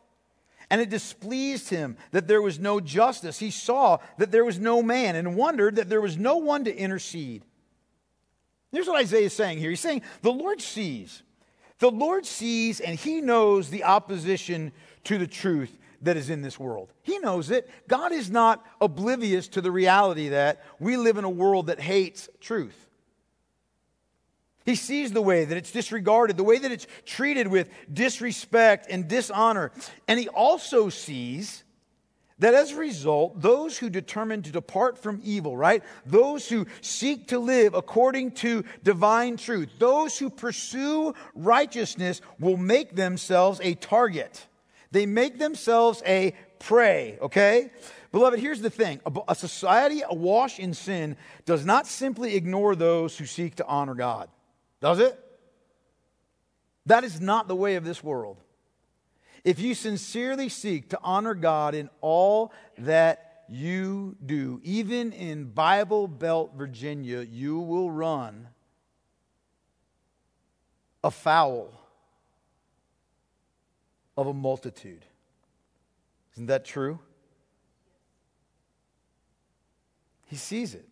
And 0.69 0.79
it 0.79 0.89
displeased 0.89 1.69
him 1.69 1.97
that 2.11 2.27
there 2.27 2.41
was 2.41 2.59
no 2.59 2.79
justice. 2.79 3.39
He 3.39 3.51
saw 3.51 3.97
that 4.17 4.31
there 4.31 4.45
was 4.45 4.59
no 4.59 4.81
man 4.81 5.15
and 5.15 5.35
wondered 5.35 5.75
that 5.75 5.89
there 5.89 6.01
was 6.01 6.17
no 6.17 6.37
one 6.37 6.63
to 6.65 6.75
intercede. 6.75 7.43
Here's 8.71 8.87
what 8.87 9.01
Isaiah 9.01 9.25
is 9.25 9.33
saying 9.33 9.57
here. 9.57 9.69
He's 9.69 9.81
saying, 9.81 10.01
The 10.21 10.31
Lord 10.31 10.61
sees. 10.61 11.23
The 11.79 11.91
Lord 11.91 12.25
sees 12.25 12.79
and 12.79 12.97
he 12.97 13.21
knows 13.21 13.69
the 13.69 13.83
opposition 13.83 14.71
to 15.05 15.17
the 15.17 15.27
truth 15.27 15.77
that 16.01 16.17
is 16.17 16.29
in 16.29 16.41
this 16.41 16.59
world. 16.59 16.91
He 17.03 17.19
knows 17.19 17.51
it. 17.51 17.69
God 17.87 18.11
is 18.11 18.29
not 18.29 18.65
oblivious 18.79 19.47
to 19.49 19.61
the 19.61 19.71
reality 19.71 20.29
that 20.29 20.63
we 20.79 20.97
live 20.97 21.17
in 21.17 21.23
a 21.23 21.29
world 21.29 21.67
that 21.67 21.79
hates 21.79 22.29
truth. 22.39 22.89
He 24.65 24.75
sees 24.75 25.11
the 25.11 25.21
way 25.21 25.45
that 25.45 25.57
it's 25.57 25.71
disregarded, 25.71 26.37
the 26.37 26.43
way 26.43 26.59
that 26.59 26.71
it's 26.71 26.87
treated 27.05 27.47
with 27.47 27.69
disrespect 27.91 28.87
and 28.89 29.07
dishonor. 29.07 29.71
And 30.07 30.19
he 30.19 30.27
also 30.29 30.89
sees 30.89 31.63
that 32.41 32.53
as 32.55 32.71
a 32.71 32.77
result, 32.77 33.39
those 33.39 33.77
who 33.77 33.89
determine 33.89 34.41
to 34.41 34.51
depart 34.51 34.97
from 34.97 35.21
evil, 35.23 35.55
right? 35.55 35.83
Those 36.07 36.49
who 36.49 36.65
seek 36.81 37.27
to 37.27 37.39
live 37.39 37.75
according 37.75 38.31
to 38.31 38.63
divine 38.83 39.37
truth, 39.37 39.69
those 39.77 40.17
who 40.17 40.29
pursue 40.31 41.13
righteousness 41.35 42.21
will 42.39 42.57
make 42.57 42.95
themselves 42.95 43.59
a 43.63 43.75
target. 43.75 44.47
They 44.91 45.05
make 45.05 45.39
themselves 45.39 46.03
a 46.05 46.35
prey, 46.59 47.17
okay? 47.21 47.71
Beloved, 48.11 48.39
here's 48.39 48.61
the 48.61 48.69
thing 48.69 48.99
a 49.27 49.35
society 49.35 50.03
awash 50.07 50.59
in 50.59 50.73
sin 50.73 51.15
does 51.45 51.65
not 51.65 51.87
simply 51.87 52.35
ignore 52.35 52.75
those 52.75 53.17
who 53.17 53.25
seek 53.25 53.55
to 53.55 53.65
honor 53.65 53.95
God. 53.95 54.29
Does 54.81 54.99
it? 54.99 55.17
That 56.87 57.03
is 57.03 57.21
not 57.21 57.47
the 57.47 57.55
way 57.55 57.75
of 57.75 57.85
this 57.85 58.03
world. 58.03 58.37
If 59.43 59.59
you 59.59 59.73
sincerely 59.73 60.49
seek 60.49 60.89
to 60.89 60.99
honor 61.01 61.33
God 61.33 61.73
in 61.73 61.89
all 62.01 62.51
that 62.79 63.45
you 63.47 64.15
do, 64.23 64.59
even 64.63 65.13
in 65.13 65.45
Bible 65.45 66.07
Belt, 66.07 66.53
Virginia, 66.55 67.21
you 67.21 67.59
will 67.59 67.89
run 67.89 68.49
afoul 71.03 71.80
of 74.17 74.27
a 74.27 74.33
multitude. 74.33 75.05
Isn't 76.33 76.47
that 76.47 76.65
true? 76.65 76.99
He 80.27 80.35
sees 80.35 80.73
it. 80.75 80.87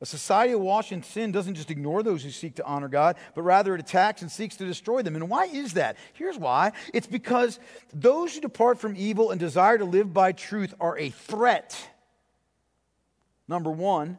A 0.00 0.06
society 0.06 0.52
awash 0.52 0.92
in 0.92 1.02
sin 1.02 1.32
doesn't 1.32 1.54
just 1.54 1.70
ignore 1.70 2.02
those 2.02 2.22
who 2.22 2.30
seek 2.30 2.56
to 2.56 2.66
honor 2.66 2.88
God, 2.88 3.16
but 3.34 3.42
rather 3.42 3.74
it 3.74 3.80
attacks 3.80 4.20
and 4.20 4.30
seeks 4.30 4.56
to 4.56 4.66
destroy 4.66 5.00
them. 5.00 5.16
And 5.16 5.30
why 5.30 5.46
is 5.46 5.72
that? 5.74 5.96
Here's 6.12 6.36
why 6.36 6.72
it's 6.92 7.06
because 7.06 7.58
those 7.94 8.34
who 8.34 8.42
depart 8.42 8.78
from 8.78 8.94
evil 8.96 9.30
and 9.30 9.40
desire 9.40 9.78
to 9.78 9.86
live 9.86 10.12
by 10.12 10.32
truth 10.32 10.74
are 10.80 10.98
a 10.98 11.08
threat. 11.08 11.78
Number 13.48 13.70
one. 13.70 14.18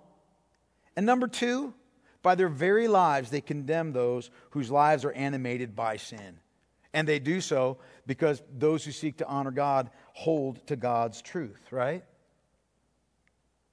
And 0.96 1.06
number 1.06 1.28
two, 1.28 1.76
by 2.24 2.34
their 2.34 2.50
very 2.50 2.88
lives, 2.88 3.30
they 3.30 3.42
condemn 3.42 3.94
those 3.94 4.32
whose 4.52 4.72
lives 4.72 5.06
are 5.06 5.12
animated 5.12 5.76
by 5.76 5.98
sin. 5.98 6.40
And 6.98 7.08
they 7.08 7.20
do 7.20 7.42
so 7.42 7.78
because 8.08 8.42
those 8.58 8.84
who 8.84 8.92
seek 8.92 9.18
to 9.18 9.28
honor 9.28 9.52
God 9.52 9.92
hold 10.14 10.66
to 10.68 10.76
God's 10.76 11.22
truth, 11.22 11.62
right? 11.72 12.04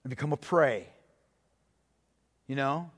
And 0.02 0.10
become 0.10 0.32
a 0.32 0.36
prey 0.36 0.88
you 2.46 2.56
know? 2.56 2.90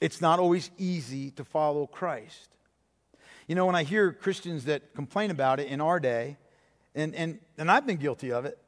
It's 0.00 0.20
not 0.20 0.38
always 0.38 0.70
easy 0.78 1.30
to 1.32 1.44
follow 1.44 1.86
Christ. 1.86 2.48
You 3.46 3.54
know, 3.54 3.66
when 3.66 3.74
I 3.74 3.82
hear 3.82 4.12
Christians 4.12 4.64
that 4.64 4.94
complain 4.94 5.30
about 5.30 5.60
it 5.60 5.68
in 5.68 5.80
our 5.80 6.00
day, 6.00 6.36
and, 6.94 7.14
and, 7.14 7.38
and 7.56 7.70
I've 7.70 7.86
been 7.86 7.96
guilty 7.96 8.32
of 8.32 8.44
it, 8.44 8.58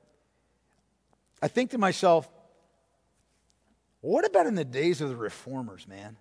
I 1.42 1.48
think 1.48 1.70
to 1.70 1.78
myself, 1.78 2.28
what 4.00 4.24
about 4.24 4.46
in 4.46 4.54
the 4.54 4.64
days 4.64 5.00
of 5.00 5.08
the 5.08 5.16
reformers, 5.16 5.86
man? 5.86 6.16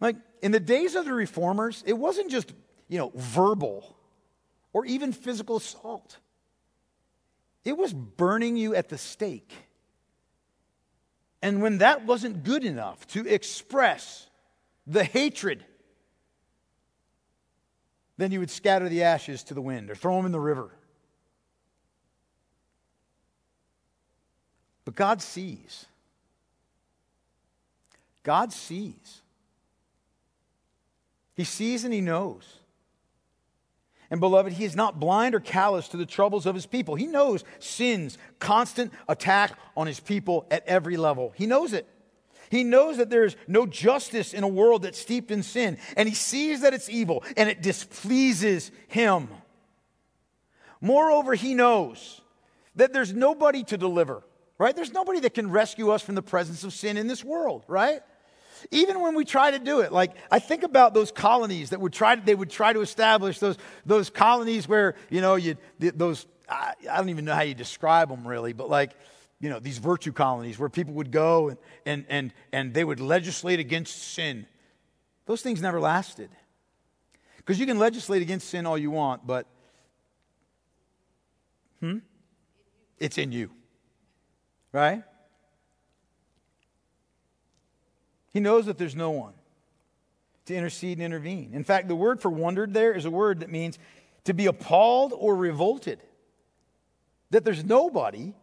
Like, 0.00 0.16
in 0.44 0.52
the 0.52 0.60
days 0.60 0.94
of 0.94 1.06
the 1.06 1.12
reformers, 1.14 1.82
it 1.86 1.94
wasn't 1.94 2.30
just, 2.30 2.52
you 2.88 2.98
know, 2.98 3.10
verbal 3.14 3.96
or 4.74 4.84
even 4.84 5.10
physical 5.10 5.56
assault, 5.56 6.18
it 7.64 7.78
was 7.78 7.94
burning 7.94 8.54
you 8.54 8.74
at 8.74 8.90
the 8.90 8.98
stake. 8.98 9.54
And 11.40 11.62
when 11.62 11.78
that 11.78 12.04
wasn't 12.04 12.44
good 12.44 12.62
enough 12.62 13.06
to 13.08 13.26
express 13.26 14.26
the 14.86 15.02
hatred, 15.02 15.64
then 18.18 18.30
you 18.30 18.38
would 18.40 18.50
scatter 18.50 18.90
the 18.90 19.02
ashes 19.02 19.44
to 19.44 19.54
the 19.54 19.62
wind 19.62 19.90
or 19.90 19.94
throw 19.94 20.14
them 20.18 20.26
in 20.26 20.32
the 20.32 20.38
river. 20.38 20.70
But 24.84 24.94
God 24.94 25.22
sees. 25.22 25.86
God 28.22 28.52
sees. 28.52 29.22
He 31.34 31.44
sees 31.44 31.84
and 31.84 31.92
He 31.92 32.00
knows. 32.00 32.58
And 34.10 34.20
beloved, 34.20 34.52
he 34.52 34.64
is 34.64 34.76
not 34.76 35.00
blind 35.00 35.34
or 35.34 35.40
callous 35.40 35.88
to 35.88 35.96
the 35.96 36.06
troubles 36.06 36.46
of 36.46 36.54
his 36.54 36.66
people. 36.66 36.94
He 36.94 37.06
knows 37.06 37.42
sin's 37.58 38.18
constant 38.38 38.92
attack 39.08 39.58
on 39.76 39.86
his 39.86 39.98
people 39.98 40.46
at 40.50 40.64
every 40.66 40.96
level. 40.96 41.32
He 41.34 41.46
knows 41.46 41.72
it. 41.72 41.88
He 42.50 42.62
knows 42.62 42.98
that 42.98 43.10
there's 43.10 43.34
no 43.48 43.66
justice 43.66 44.32
in 44.32 44.44
a 44.44 44.48
world 44.48 44.82
that's 44.82 45.00
steeped 45.00 45.30
in 45.30 45.42
sin. 45.42 45.78
And 45.96 46.08
he 46.08 46.14
sees 46.14 46.60
that 46.60 46.74
it's 46.74 46.88
evil 46.88 47.24
and 47.36 47.48
it 47.48 47.62
displeases 47.62 48.70
him. 48.86 49.28
Moreover, 50.80 51.34
he 51.34 51.54
knows 51.54 52.20
that 52.76 52.92
there's 52.92 53.12
nobody 53.12 53.64
to 53.64 53.78
deliver, 53.78 54.22
right? 54.58 54.76
There's 54.76 54.92
nobody 54.92 55.20
that 55.20 55.34
can 55.34 55.50
rescue 55.50 55.90
us 55.90 56.02
from 56.02 56.14
the 56.14 56.22
presence 56.22 56.62
of 56.62 56.72
sin 56.72 56.96
in 56.98 57.06
this 57.06 57.24
world, 57.24 57.64
right? 57.66 58.02
Even 58.70 59.00
when 59.00 59.14
we 59.14 59.24
try 59.24 59.50
to 59.50 59.58
do 59.58 59.80
it, 59.80 59.92
like 59.92 60.12
I 60.30 60.38
think 60.38 60.62
about 60.62 60.94
those 60.94 61.10
colonies 61.10 61.70
that 61.70 61.80
would 61.80 61.92
try 61.92 62.16
to, 62.16 62.22
they 62.22 62.34
would 62.34 62.50
try 62.50 62.72
to 62.72 62.80
establish 62.80 63.38
those, 63.38 63.56
those 63.84 64.10
colonies 64.10 64.68
where, 64.68 64.94
you 65.10 65.20
know, 65.20 65.34
you, 65.34 65.56
those, 65.78 66.26
I, 66.48 66.74
I 66.90 66.96
don't 66.98 67.08
even 67.08 67.24
know 67.24 67.34
how 67.34 67.42
you 67.42 67.54
describe 67.54 68.08
them 68.08 68.26
really, 68.26 68.52
but 68.52 68.68
like, 68.68 68.92
you 69.40 69.50
know, 69.50 69.58
these 69.58 69.78
virtue 69.78 70.12
colonies 70.12 70.58
where 70.58 70.68
people 70.68 70.94
would 70.94 71.10
go 71.10 71.48
and, 71.50 71.58
and, 71.84 72.04
and, 72.08 72.32
and 72.52 72.74
they 72.74 72.84
would 72.84 73.00
legislate 73.00 73.60
against 73.60 74.14
sin. 74.14 74.46
Those 75.26 75.42
things 75.42 75.60
never 75.60 75.80
lasted. 75.80 76.30
Because 77.36 77.60
you 77.60 77.66
can 77.66 77.78
legislate 77.78 78.22
against 78.22 78.48
sin 78.48 78.64
all 78.64 78.78
you 78.78 78.90
want, 78.90 79.26
but 79.26 79.46
hmm? 81.80 81.98
It's 82.98 83.18
in 83.18 83.32
you. 83.32 83.50
Right? 84.72 85.02
He 88.34 88.40
knows 88.40 88.66
that 88.66 88.78
there's 88.78 88.96
no 88.96 89.12
one 89.12 89.32
to 90.46 90.54
intercede 90.54 90.98
and 90.98 91.04
intervene. 91.04 91.52
In 91.54 91.62
fact, 91.62 91.86
the 91.86 91.94
word 91.94 92.20
for 92.20 92.30
wondered 92.30 92.74
there 92.74 92.92
is 92.92 93.04
a 93.04 93.10
word 93.10 93.40
that 93.40 93.50
means 93.50 93.78
to 94.24 94.34
be 94.34 94.46
appalled 94.46 95.14
or 95.16 95.36
revolted. 95.36 96.00
That 97.30 97.44
there's 97.44 97.64
nobody 97.64 98.34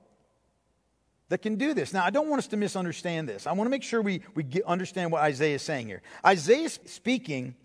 that 1.27 1.39
can 1.39 1.55
do 1.55 1.73
this. 1.73 1.91
Now, 1.91 2.05
I 2.05 2.09
don't 2.09 2.29
want 2.29 2.39
us 2.39 2.47
to 2.47 2.57
misunderstand 2.57 3.27
this. 3.27 3.45
I 3.45 3.51
want 3.51 3.65
to 3.65 3.69
make 3.69 3.83
sure 3.83 4.01
we, 4.01 4.21
we 4.33 4.43
get, 4.43 4.63
understand 4.63 5.11
what 5.11 5.21
Isaiah 5.23 5.55
is 5.55 5.61
saying 5.61 5.87
here. 5.87 6.01
Isaiah 6.25 6.63
is 6.63 6.79
speaking 6.85 7.55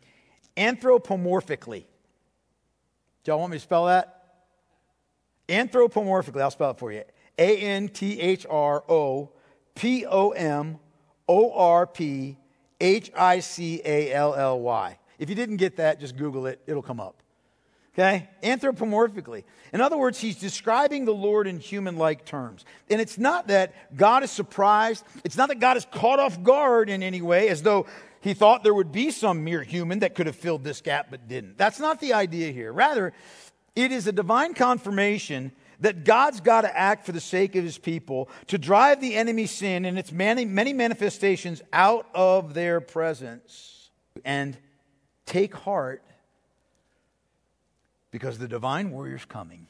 anthropomorphically. 0.57 1.85
Do 3.23 3.31
y'all 3.31 3.39
want 3.39 3.53
me 3.53 3.59
to 3.59 3.63
spell 3.63 3.87
that? 3.87 4.25
Anthropomorphically, 5.49 6.41
I'll 6.41 6.51
spell 6.51 6.73
it 6.73 6.79
for 6.79 6.91
you. 6.91 7.05
A 7.39 7.57
N 7.57 7.89
T 7.89 8.21
H 8.21 8.47
R 8.51 8.83
O 8.89 9.31
P 9.77 10.05
O 10.07 10.31
M 10.31 10.81
O 11.29 11.53
R 11.53 11.87
P 11.87 12.37
H 12.81 13.11
I 13.17 13.41
C 13.41 13.81
A 13.85 14.13
L 14.13 14.35
L 14.35 14.61
Y. 14.61 14.99
If 15.19 15.29
you 15.29 15.35
didn't 15.35 15.57
get 15.57 15.77
that, 15.77 16.01
just 16.01 16.17
Google 16.17 16.47
it, 16.47 16.61
it'll 16.67 16.83
come 16.83 17.01
up. 17.01 17.23
Okay? 17.95 18.29
Anthropomorphically. 18.43 19.45
In 19.73 19.81
other 19.81 19.97
words, 19.97 20.19
he's 20.19 20.37
describing 20.37 21.07
the 21.07 21.15
Lord 21.15 21.47
in 21.47 21.59
human 21.59 21.97
like 21.97 22.27
terms. 22.27 22.67
And 22.91 23.01
it's 23.01 23.17
not 23.17 23.49
that 23.49 23.97
God 23.97 24.23
is 24.23 24.31
surprised, 24.31 25.05
it's 25.25 25.37
not 25.37 25.49
that 25.49 25.61
God 25.61 25.79
is 25.79 25.87
caught 25.91 26.19
off 26.19 26.43
guard 26.43 26.91
in 26.91 27.03
any 27.03 27.23
way, 27.23 27.49
as 27.49 27.63
though 27.63 27.87
he 28.21 28.35
thought 28.35 28.65
there 28.65 28.75
would 28.75 28.93
be 28.93 29.11
some 29.11 29.45
mere 29.45 29.63
human 29.63 30.01
that 30.01 30.15
could 30.15 30.27
have 30.27 30.37
filled 30.37 30.63
this 30.63 30.83
gap 30.83 31.07
but 31.11 31.27
didn't. 31.27 31.57
That's 31.57 31.81
not 31.81 32.01
the 32.01 32.13
idea 32.13 32.53
here. 32.53 32.73
Rather, 32.73 33.15
it 33.75 33.93
is 33.93 34.07
a 34.07 34.13
divine 34.13 34.53
confirmation 34.53 35.53
that 35.81 36.05
God's 36.05 36.41
got 36.41 36.63
to 36.63 36.79
act 36.79 37.07
for 37.07 37.13
the 37.13 37.21
sake 37.21 37.57
of 37.57 37.65
his 37.65 37.79
people 37.79 38.29
to 38.49 38.59
drive 38.59 39.01
the 39.01 39.17
enemy's 39.17 39.51
sin 39.51 39.85
and 39.85 39.99
its 39.99 40.13
many, 40.13 40.45
many 40.45 40.73
manifestations 40.73 41.63
out 41.73 42.07
of 42.15 42.55
their 42.55 42.81
presence. 42.81 43.91
And 44.25 44.57
take 45.27 45.55
heart 45.55 46.03
because 48.11 48.39
the 48.39 48.49
divine 48.49 48.91
warrior's 48.91 49.25
coming. 49.25 49.67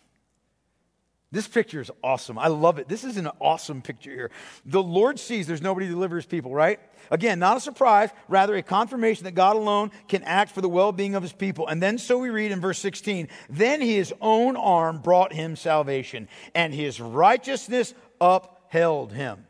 This 1.32 1.48
picture 1.48 1.80
is 1.80 1.90
awesome. 2.04 2.38
I 2.38 2.46
love 2.46 2.78
it. 2.78 2.88
This 2.88 3.02
is 3.02 3.16
an 3.16 3.28
awesome 3.40 3.82
picture 3.82 4.12
here. 4.12 4.30
The 4.64 4.82
Lord 4.82 5.18
sees 5.18 5.46
there's 5.46 5.60
nobody 5.60 5.86
to 5.86 5.92
deliver 5.92 6.16
his 6.16 6.26
people, 6.26 6.54
right? 6.54 6.78
Again, 7.10 7.40
not 7.40 7.56
a 7.56 7.60
surprise, 7.60 8.10
rather 8.28 8.54
a 8.54 8.62
confirmation 8.62 9.24
that 9.24 9.34
God 9.34 9.56
alone 9.56 9.90
can 10.06 10.22
act 10.22 10.52
for 10.52 10.60
the 10.60 10.68
well 10.68 10.92
being 10.92 11.16
of 11.16 11.22
his 11.22 11.32
people. 11.32 11.66
And 11.66 11.82
then, 11.82 11.98
so 11.98 12.18
we 12.18 12.30
read 12.30 12.52
in 12.52 12.60
verse 12.60 12.78
16, 12.78 13.28
then 13.50 13.80
his 13.80 14.14
own 14.20 14.56
arm 14.56 14.98
brought 14.98 15.32
him 15.32 15.56
salvation, 15.56 16.28
and 16.54 16.72
his 16.72 17.00
righteousness 17.00 17.92
upheld 18.20 19.12
him. 19.12 19.46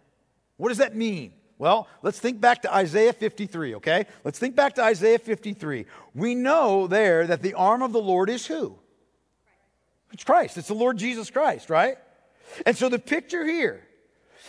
What 0.57 0.71
does 0.71 0.79
that 0.79 0.97
mean? 0.97 1.35
Well, 1.59 1.89
let's 2.03 2.19
think 2.19 2.41
back 2.41 2.63
to 2.63 2.75
Isaiah 2.75 3.13
53, 3.13 3.77
okay? 3.77 4.07
Let's 4.25 4.39
think 4.39 4.57
back 4.57 4.75
to 4.75 4.83
Isaiah 4.83 5.19
53. 5.19 5.87
We 6.15 6.35
know 6.35 6.87
there 6.87 7.27
that 7.27 7.43
the 7.43 7.55
arm 7.55 7.83
of 7.83 7.93
the 7.93 8.01
Lord 8.01 8.31
is 8.31 8.47
who? 8.47 8.79
It's 10.13 10.25
Christ. 10.25 10.57
It's 10.57 10.69
the 10.69 10.75
Lord 10.75 10.99
Jesus 10.99 11.31
Christ, 11.31 11.71
right? 11.71 11.97
And 12.65 12.77
so 12.77 12.89
the 12.89 12.99
picture 12.99 13.45
here 13.45 13.83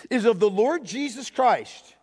is 0.10 0.26
of 0.26 0.40
the 0.40 0.50
Lord 0.50 0.86
Jesus 0.86 1.30
Christ 1.30 1.96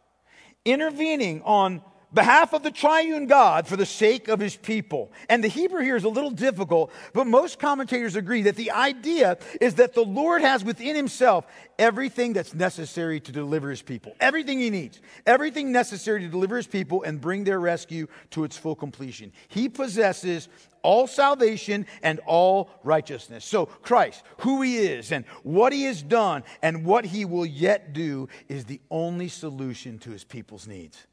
intervening 0.65 1.43
on 1.43 1.83
behalf 2.15 2.53
of 2.53 2.63
the 2.63 2.71
triune 2.71 3.27
God 3.27 3.67
for 3.67 3.77
the 3.77 3.87
sake 3.87 4.29
of 4.29 4.41
his 4.41 4.57
people. 4.57 5.13
And 5.29 5.43
the 5.43 5.49
Hebrew 5.49 5.83
here 5.83 5.97
is 5.97 6.05
a 6.05 6.09
little 6.09 6.31
difficult, 6.31 6.93
but 7.13 7.27
most 7.27 7.59
commentators 7.59 8.17
agree 8.17 8.43
that 8.43 8.57
the 8.57 8.71
idea 8.71 9.39
is 9.61 9.75
that 9.75 9.95
the 9.95 10.05
Lord 10.05 10.41
has 10.43 10.65
within 10.65 10.97
himself 10.97 11.47
everything 11.79 12.33
that's 12.33 12.55
necessary 12.55 13.21
to 13.21 13.33
deliver 13.33 13.71
his 13.71 13.83
people. 13.83 14.15
Everything 14.21 14.61
he 14.61 14.71
needs. 14.71 15.01
Everything 15.27 15.73
necessary 15.73 16.21
to 16.21 16.29
deliver 16.29 16.57
his 16.57 16.67
people 16.67 17.03
and 17.03 17.21
bring 17.21 17.45
their 17.45 17.61
rescue 17.61 18.07
to 18.31 18.45
its 18.45 18.57
full 18.57 18.77
completion. 18.77 19.33
He 19.49 19.69
possesses 19.69 20.49
all 20.83 21.07
salvation 21.07 21.87
and 22.03 22.21
all 22.27 22.71
righteousness. 22.85 23.45
So, 23.45 23.67
Christ, 23.67 24.23
who 24.39 24.63
he 24.63 24.77
is 24.77 25.11
and 25.11 25.25
what 25.43 25.73
he 25.73 25.85
has 25.85 26.03
done 26.03 26.45
and 26.63 26.85
what 26.85 27.07
he 27.07 27.25
will 27.25 27.47
yet 27.47 27.93
do, 27.93 28.29
is 28.49 28.67
the 28.67 28.81
only 28.91 29.29
solution 29.29 29.99
to 30.01 30.11
his 30.11 30.25
people's 30.25 30.69
needs. 30.69 31.07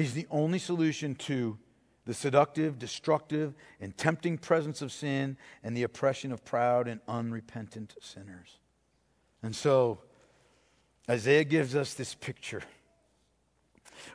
He's 0.00 0.14
the 0.14 0.26
only 0.30 0.58
solution 0.58 1.14
to 1.16 1.58
the 2.06 2.14
seductive, 2.14 2.78
destructive, 2.78 3.54
and 3.82 3.94
tempting 3.94 4.38
presence 4.38 4.80
of 4.80 4.92
sin 4.92 5.36
and 5.62 5.76
the 5.76 5.82
oppression 5.82 6.32
of 6.32 6.42
proud 6.42 6.88
and 6.88 7.00
unrepentant 7.06 7.94
sinners. 8.00 8.58
And 9.42 9.54
so, 9.54 9.98
Isaiah 11.08 11.44
gives 11.44 11.76
us 11.76 11.92
this 11.92 12.14
picture 12.14 12.62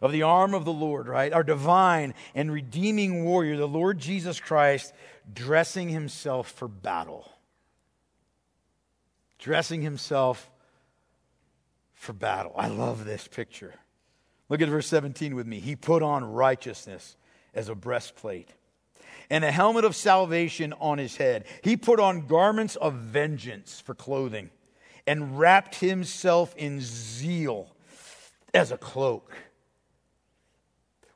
of 0.01 0.11
the 0.11 0.23
arm 0.23 0.55
of 0.55 0.65
the 0.65 0.73
Lord, 0.73 1.07
right? 1.07 1.31
Our 1.31 1.43
divine 1.43 2.15
and 2.33 2.51
redeeming 2.51 3.23
warrior, 3.23 3.55
the 3.55 3.67
Lord 3.67 3.99
Jesus 3.99 4.39
Christ, 4.39 4.91
dressing 5.31 5.89
himself 5.89 6.49
for 6.51 6.67
battle. 6.67 7.31
Dressing 9.37 9.83
himself 9.83 10.49
for 11.93 12.13
battle. 12.13 12.53
I 12.55 12.69
love 12.69 13.05
this 13.05 13.27
picture. 13.27 13.75
Look 14.49 14.61
at 14.61 14.69
verse 14.69 14.87
17 14.87 15.35
with 15.35 15.47
me. 15.47 15.59
He 15.59 15.75
put 15.75 16.03
on 16.03 16.23
righteousness 16.23 17.17
as 17.53 17.69
a 17.69 17.75
breastplate 17.75 18.49
and 19.29 19.43
a 19.43 19.51
helmet 19.51 19.85
of 19.85 19.95
salvation 19.95 20.73
on 20.79 20.97
his 20.97 21.17
head. 21.17 21.45
He 21.63 21.77
put 21.77 21.99
on 21.99 22.27
garments 22.27 22.75
of 22.75 22.93
vengeance 22.93 23.81
for 23.81 23.95
clothing 23.95 24.51
and 25.07 25.39
wrapped 25.39 25.75
himself 25.75 26.53
in 26.57 26.79
zeal 26.81 27.75
as 28.53 28.71
a 28.71 28.77
cloak. 28.77 29.31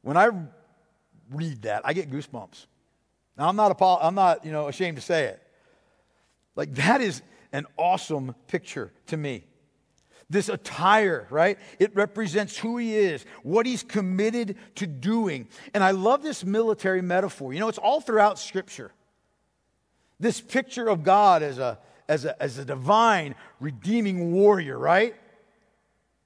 When 0.02 0.18
I 0.18 0.30
read 1.32 1.64
that, 1.64 1.82
I 1.86 1.94
get 1.94 2.10
goosebumps. 2.10 2.66
Now, 3.38 3.50
I'm 3.50 3.56
not, 3.56 3.78
I'm 3.80 4.16
not 4.16 4.46
you 4.46 4.52
know, 4.52 4.68
ashamed 4.68 4.98
to 4.98 5.02
say 5.02 5.26
it. 5.26 5.42
Like, 6.56 6.76
that 6.76 7.02
is 7.02 7.22
an 7.52 7.66
awesome 7.78 8.36
picture 8.48 8.92
to 9.08 9.18
me. 9.18 9.46
This 10.30 10.48
attire, 10.48 11.26
right? 11.32 11.58
It 11.80 11.96
represents 11.96 12.58
who 12.58 12.78
he 12.78 12.96
is, 12.96 13.26
what 13.42 13.66
he's 13.66 13.82
committed 13.82 14.58
to 14.76 14.86
doing. 14.86 15.48
And 15.74 15.84
I 15.84 15.92
love 15.92 16.22
this 16.22 16.46
military 16.46 17.02
metaphor. 17.02 17.52
You 17.52 17.60
know, 17.60 17.68
it's 17.68 17.80
all 17.80 18.00
throughout 18.00 18.38
Scripture. 18.38 18.92
This 20.20 20.40
picture 20.40 20.88
of 20.88 21.04
God 21.04 21.42
as 21.42 21.58
a, 21.58 21.80
as 22.08 22.26
a, 22.26 22.42
as 22.42 22.60
a 22.60 22.66
divine, 22.66 23.34
redeeming 23.60 24.32
warrior, 24.32 24.78
right? 24.78 25.16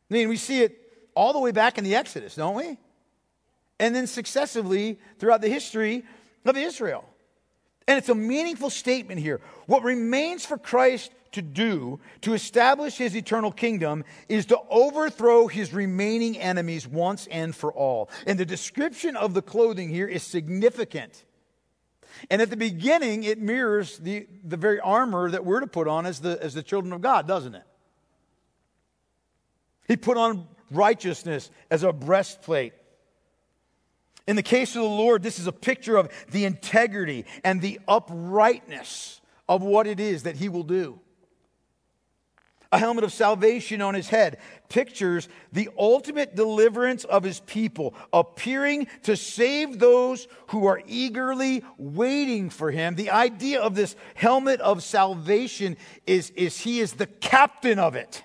I 0.10 0.14
mean, 0.14 0.28
we 0.28 0.38
see 0.38 0.64
it 0.64 0.78
all 1.16 1.32
the 1.32 1.40
way 1.40 1.52
back 1.52 1.78
in 1.78 1.86
the 1.86 1.96
Exodus, 1.96 2.36
don't 2.36 2.56
we? 2.56 2.78
And 3.80 3.96
then 3.96 4.08
successively 4.08 5.00
throughout 5.18 5.42
the 5.42 5.50
history 5.50 6.04
of 6.46 6.58
Israel. 6.58 7.06
And 7.88 7.98
it's 7.98 8.10
a 8.10 8.16
meaningful 8.16 8.70
statement 8.70 9.22
here. 9.22 9.42
What 9.66 9.84
remains 9.84 10.46
for 10.46 10.58
Christ 10.58 11.12
to 11.34 11.42
do 11.42 12.00
to 12.22 12.34
establish 12.34 12.98
his 12.98 13.16
eternal 13.16 13.52
kingdom 13.52 14.04
is 14.30 14.46
to 14.48 14.60
overthrow 14.70 15.48
his 15.48 15.74
remaining 15.74 16.38
enemies 16.38 16.88
once 16.88 17.28
and 17.30 17.56
for 17.56 17.72
all. 17.74 18.10
And 18.26 18.40
the 18.40 18.46
description 18.46 19.16
of 19.16 19.34
the 19.34 19.42
clothing 19.42 19.90
here 19.90 20.08
is 20.08 20.24
significant. 20.24 21.26
And 22.30 22.42
at 22.42 22.50
the 22.50 22.58
beginning, 22.58 23.24
it 23.24 23.40
mirrors 23.40 23.98
the, 23.98 24.28
the 24.44 24.58
very 24.58 24.80
armor 24.80 25.30
that 25.32 25.46
we're 25.46 25.60
to 25.60 25.68
put 25.68 25.88
on 25.88 26.06
as 26.06 26.20
the, 26.20 26.42
as 26.42 26.54
the 26.54 26.64
children 26.64 26.94
of 26.94 27.02
God, 27.02 27.28
doesn't 27.28 27.56
it? 27.56 27.64
He 29.88 29.98
put 29.98 30.18
on 30.18 30.48
righteousness 30.72 31.52
as 31.70 31.84
a 31.84 31.92
breastplate. 31.92 32.74
In 34.28 34.36
the 34.36 34.44
case 34.44 34.76
of 34.76 34.84
the 34.84 34.88
Lord, 34.88 35.22
this 35.22 35.38
is 35.38 35.48
a 35.48 35.52
picture 35.52 35.98
of 35.98 36.10
the 36.32 36.46
integrity 36.46 37.26
and 37.44 37.62
the 37.62 37.80
uprightness 37.88 39.20
of 39.50 39.62
what 39.62 39.88
it 39.88 40.00
is 40.00 40.24
that 40.24 40.38
he 40.38 40.48
will 40.48 40.64
do 40.64 41.00
a 42.74 42.80
helmet 42.80 43.04
of 43.04 43.14
salvation 43.14 43.84
on 43.84 43.94
his 43.94 44.10
head, 44.10 44.40
pictures 44.68 45.30
the 45.52 45.70
ultimate 45.78 46.36
deliverance 46.36 47.04
of 47.04 47.22
his 47.22 47.40
people, 47.42 47.94
appearing 48.12 48.88
to 49.04 49.16
save 49.16 49.78
those 49.78 50.28
who 50.48 50.66
are 50.66 50.82
eagerly 50.88 51.64
waiting 51.78 52.50
for 52.50 52.72
him. 52.72 52.96
The 52.96 53.12
idea 53.12 53.62
of 53.62 53.76
this 53.76 53.96
helmet 54.16 54.60
of 54.60 54.82
salvation 54.82 55.78
is, 56.08 56.32
is 56.32 56.62
he 56.62 56.80
is 56.80 56.94
the 56.94 57.06
captain 57.06 57.78
of 57.78 57.96
it. 57.96 58.24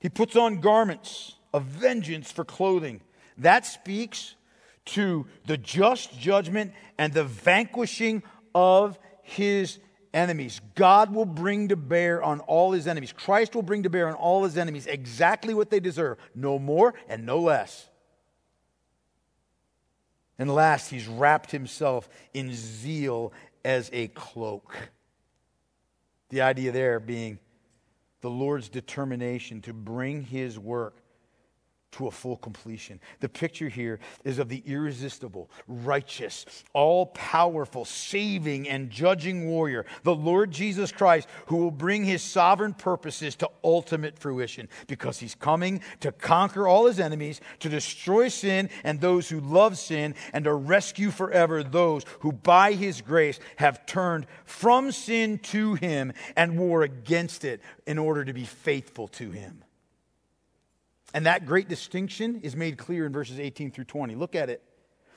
He 0.00 0.08
puts 0.08 0.34
on 0.34 0.60
garments 0.60 1.36
of 1.54 1.62
vengeance 1.62 2.32
for 2.32 2.44
clothing. 2.44 3.02
That 3.38 3.66
speaks 3.66 4.34
to 4.86 5.26
the 5.46 5.56
just 5.56 6.18
judgment 6.18 6.72
and 6.98 7.12
the 7.12 7.22
vanquishing 7.22 8.24
of 8.52 8.98
his 9.22 9.78
enemies. 10.12 10.60
God 10.74 11.14
will 11.14 11.24
bring 11.24 11.68
to 11.68 11.76
bear 11.76 12.22
on 12.22 12.40
all 12.40 12.72
his 12.72 12.86
enemies. 12.86 13.12
Christ 13.12 13.54
will 13.54 13.62
bring 13.62 13.82
to 13.84 13.90
bear 13.90 14.08
on 14.08 14.14
all 14.14 14.44
his 14.44 14.56
enemies 14.56 14.86
exactly 14.86 15.54
what 15.54 15.70
they 15.70 15.80
deserve, 15.80 16.18
no 16.34 16.58
more 16.58 16.94
and 17.08 17.24
no 17.26 17.40
less. 17.40 17.88
And 20.38 20.52
last, 20.54 20.90
he's 20.90 21.06
wrapped 21.06 21.50
himself 21.50 22.08
in 22.32 22.52
zeal 22.54 23.32
as 23.64 23.90
a 23.92 24.08
cloak. 24.08 24.74
The 26.30 26.40
idea 26.40 26.72
there 26.72 26.98
being 26.98 27.38
the 28.20 28.30
Lord's 28.30 28.68
determination 28.68 29.60
to 29.62 29.72
bring 29.72 30.22
his 30.22 30.58
work 30.58 30.99
to 31.92 32.06
a 32.06 32.10
full 32.10 32.36
completion. 32.36 33.00
The 33.20 33.28
picture 33.28 33.68
here 33.68 33.98
is 34.24 34.38
of 34.38 34.48
the 34.48 34.62
irresistible, 34.66 35.50
righteous, 35.66 36.46
all 36.72 37.06
powerful, 37.06 37.84
saving, 37.84 38.68
and 38.68 38.90
judging 38.90 39.48
warrior, 39.48 39.86
the 40.02 40.14
Lord 40.14 40.50
Jesus 40.50 40.92
Christ, 40.92 41.28
who 41.46 41.56
will 41.56 41.70
bring 41.70 42.04
his 42.04 42.22
sovereign 42.22 42.74
purposes 42.74 43.34
to 43.36 43.50
ultimate 43.64 44.18
fruition 44.18 44.68
because 44.86 45.18
he's 45.18 45.34
coming 45.34 45.80
to 46.00 46.12
conquer 46.12 46.68
all 46.68 46.86
his 46.86 47.00
enemies, 47.00 47.40
to 47.60 47.68
destroy 47.68 48.28
sin 48.28 48.70
and 48.84 49.00
those 49.00 49.28
who 49.28 49.40
love 49.40 49.76
sin, 49.76 50.14
and 50.32 50.44
to 50.44 50.54
rescue 50.54 51.10
forever 51.10 51.62
those 51.62 52.04
who 52.20 52.32
by 52.32 52.72
his 52.72 53.00
grace 53.00 53.40
have 53.56 53.86
turned 53.86 54.26
from 54.44 54.92
sin 54.92 55.38
to 55.38 55.74
him 55.74 56.12
and 56.36 56.58
war 56.58 56.82
against 56.82 57.44
it 57.44 57.60
in 57.86 57.98
order 57.98 58.24
to 58.24 58.32
be 58.32 58.44
faithful 58.44 59.08
to 59.08 59.30
him. 59.30 59.64
And 61.12 61.26
that 61.26 61.46
great 61.46 61.68
distinction 61.68 62.40
is 62.42 62.54
made 62.54 62.78
clear 62.78 63.06
in 63.06 63.12
verses 63.12 63.40
18 63.40 63.72
through 63.72 63.84
20. 63.84 64.14
Look 64.14 64.34
at 64.34 64.48
it. 64.48 64.62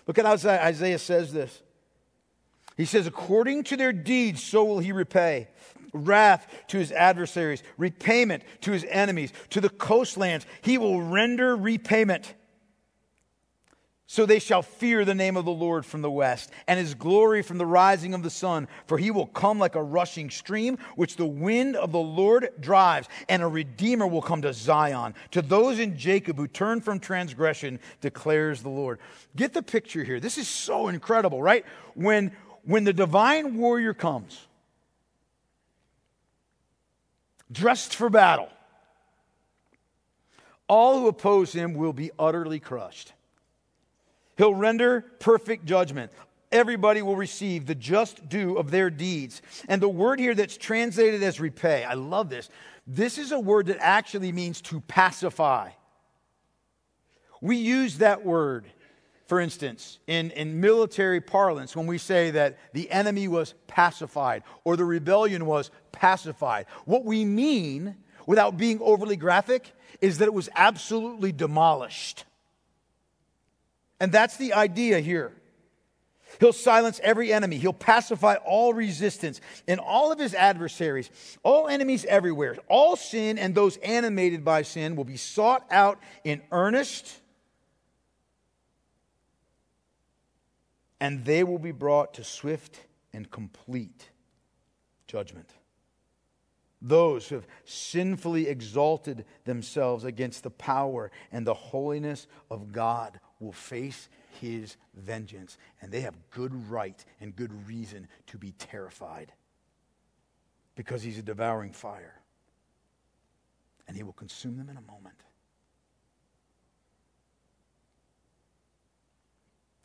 Look 0.08 0.18
at 0.18 0.26
how 0.26 0.34
Isaiah 0.34 1.00
says 1.00 1.32
this. 1.32 1.62
He 2.76 2.86
says, 2.86 3.08
According 3.08 3.66
to 3.66 3.78
their 3.78 3.94
deeds, 3.94 4.44
so 4.44 4.64
will 4.64 4.80
he 4.80 4.92
repay 4.92 5.48
wrath 5.94 6.48
to 6.68 6.78
his 6.78 6.92
adversaries, 6.92 7.64
repayment 7.78 8.44
to 8.62 8.72
his 8.72 8.84
enemies, 8.90 9.32
to 9.52 9.62
the 9.62 9.70
coastlands. 9.70 10.46
He 10.62 10.78
will 10.78 11.02
render 11.02 11.56
repayment. 11.56 12.34
So 14.14 14.28
they 14.28 14.38
shall 14.38 14.62
fear 14.62 15.06
the 15.06 15.16
name 15.16 15.38
of 15.38 15.46
the 15.46 15.50
Lord 15.50 15.88
from 15.88 16.04
the 16.04 16.12
west, 16.12 16.52
and 16.68 16.80
his 16.80 16.94
glory 16.94 17.42
from 17.42 17.58
the 17.58 17.66
rising 17.66 18.14
of 18.14 18.22
the 18.22 18.30
sun. 18.30 18.68
For 18.86 19.00
he 19.00 19.10
will 19.10 19.26
come 19.26 19.58
like 19.58 19.74
a 19.74 19.82
rushing 19.82 20.30
stream, 20.30 20.78
which 20.96 21.16
the 21.16 21.26
wind 21.26 21.76
of 21.76 21.92
the 21.92 21.98
Lord 21.98 22.50
drives, 22.60 23.08
and 23.28 23.42
a 23.42 23.48
redeemer 23.48 24.06
will 24.06 24.22
come 24.22 24.44
to 24.44 24.54
Zion. 24.54 25.16
To 25.32 25.42
those 25.42 25.80
in 25.80 25.98
Jacob 25.98 26.38
who 26.38 26.46
turn 26.46 26.80
from 26.80 27.00
transgression, 27.00 27.80
declares 28.02 28.62
the 28.62 28.70
Lord. 28.70 29.00
Get 29.36 29.52
the 29.52 29.64
picture 29.64 30.04
here. 30.04 30.20
This 30.20 30.38
is 30.38 30.48
so 30.48 30.90
incredible, 30.90 31.42
right? 31.42 31.66
When 31.96 32.34
when 32.66 32.84
the 32.84 32.94
divine 32.94 33.58
warrior 33.58 33.96
comes, 33.96 34.46
dressed 37.52 37.96
for 37.96 38.12
battle, 38.12 38.50
all 40.68 41.00
who 41.00 41.08
oppose 41.08 41.52
him 41.52 41.74
will 41.74 41.94
be 41.94 42.12
utterly 42.20 42.60
crushed. 42.60 43.14
He'll 44.38 44.54
render 44.54 45.02
perfect 45.20 45.66
judgment. 45.66 46.12
Everybody 46.52 47.02
will 47.02 47.16
receive 47.16 47.66
the 47.66 47.76
just 47.76 48.30
due 48.30 48.58
of 48.58 48.70
their 48.70 48.90
deeds. 48.90 49.42
And 49.68 49.82
the 49.82 49.90
word 49.90 50.20
here 50.20 50.36
that's 50.36 50.58
translated 50.58 51.24
as 51.24 51.40
repay, 51.40 51.84
I 51.84 51.96
love 51.96 52.30
this. 52.30 52.50
This 52.86 53.18
is 53.18 53.32
a 53.32 53.40
word 53.40 53.68
that 53.68 53.78
actually 53.80 54.32
means 54.32 54.62
to 54.64 54.82
pacify. 54.82 55.72
We 57.42 57.58
use 57.58 57.98
that 57.98 58.24
word, 58.24 58.68
for 59.28 59.40
instance, 59.40 60.00
in, 60.08 60.32
in 60.32 60.62
military 60.62 61.22
parlance 61.22 61.76
when 61.76 61.88
we 61.88 61.98
say 61.98 62.32
that 62.32 62.58
the 62.74 62.90
enemy 62.92 63.28
was 63.28 63.54
pacified 63.68 64.44
or 64.64 64.78
the 64.78 64.86
rebellion 64.86 65.46
was 65.46 65.72
pacified. 65.92 66.68
What 66.86 67.04
we 67.04 67.26
mean, 67.26 67.96
without 68.28 68.58
being 68.58 68.80
overly 68.82 69.16
graphic, 69.16 69.72
is 70.02 70.20
that 70.20 70.26
it 70.26 70.34
was 70.34 70.50
absolutely 70.56 71.32
demolished. 71.32 72.26
And 74.04 74.12
that's 74.12 74.36
the 74.36 74.52
idea 74.52 75.00
here. 75.00 75.32
He'll 76.42 76.52
silence 76.52 77.00
every 77.02 77.32
enemy. 77.32 77.56
He'll 77.56 77.72
pacify 77.72 78.36
all 78.36 78.74
resistance 78.74 79.40
and 79.66 79.80
all 79.80 80.12
of 80.12 80.20
his 80.20 80.34
adversaries. 80.34 81.10
All 81.42 81.70
enemies 81.70 82.04
everywhere, 82.04 82.58
all 82.68 82.98
sin 82.98 83.38
and 83.38 83.56
those 83.56 83.78
animated 83.78 84.44
by 84.44 84.64
sin 84.64 84.98
will 84.98 85.06
be 85.06 85.16
sought 85.16 85.66
out 85.72 86.02
in 86.26 86.42
earnest, 86.52 87.22
and 91.00 91.24
they 91.24 91.46
will 91.46 91.58
be 91.58 91.72
brought 91.72 92.16
to 92.16 92.26
swift 92.26 92.82
and 93.14 93.32
complete 93.32 94.10
judgment 95.08 95.50
those 96.84 97.30
who 97.30 97.36
have 97.36 97.48
sinfully 97.64 98.50
exalted 98.50 99.24
themselves 99.46 100.04
against 100.04 100.44
the 100.44 100.50
power 100.50 101.10
and 101.32 101.48
the 101.48 101.54
holiness 101.54 102.28
of 102.52 102.74
God 102.74 103.22
will 103.44 103.52
face 103.52 104.10
his 104.40 104.78
vengeance. 104.96 105.58
And 105.82 105.92
they 105.92 106.02
have 106.02 106.16
good 106.32 106.70
right 106.70 107.04
and 107.20 107.36
good 107.36 107.68
reason 107.68 108.08
to 108.28 108.38
be 108.38 108.52
terrified 108.52 109.32
because 110.76 111.04
he's 111.04 111.20
a 111.20 111.24
devouring 111.24 111.74
fire. 111.74 112.22
And 113.88 113.98
he 113.98 114.04
will 114.04 114.14
consume 114.14 114.58
them 114.58 114.70
in 114.70 114.78
a 114.78 114.82
moment. 114.82 115.16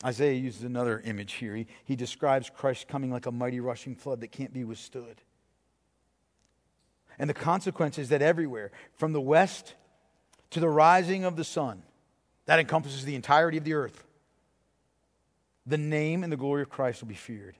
Isaiah 0.04 0.34
uses 0.34 0.62
another 0.62 1.02
image 1.04 1.32
here. 1.34 1.56
He, 1.56 1.66
he 1.84 1.96
describes 1.96 2.48
Christ 2.48 2.86
coming 2.86 3.10
like 3.10 3.26
a 3.26 3.32
mighty 3.32 3.58
rushing 3.58 3.96
flood 3.96 4.20
that 4.20 4.28
can't 4.28 4.52
be 4.52 4.62
withstood 4.62 5.20
and 7.18 7.28
the 7.28 7.34
consequence 7.34 7.98
is 7.98 8.10
that 8.10 8.22
everywhere, 8.22 8.70
from 8.94 9.12
the 9.12 9.20
west 9.20 9.74
to 10.50 10.60
the 10.60 10.68
rising 10.68 11.24
of 11.24 11.36
the 11.36 11.44
sun, 11.44 11.82
that 12.48 12.58
encompasses 12.58 13.04
the 13.04 13.14
entirety 13.14 13.58
of 13.58 13.64
the 13.64 13.74
earth, 13.74 14.04
the 15.66 15.76
name 15.76 16.22
and 16.24 16.32
the 16.32 16.36
glory 16.36 16.62
of 16.62 16.70
Christ 16.70 17.02
will 17.02 17.08
be 17.08 17.14
feared. 17.14 17.54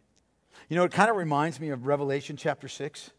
You 0.71 0.77
know, 0.77 0.85
it 0.85 0.93
kind 0.93 1.11
of 1.11 1.17
reminds 1.17 1.61
me 1.61 1.69
of 1.69 1.87
Revelation 1.87 2.39
chapter 2.39 2.69
6. 2.69 3.11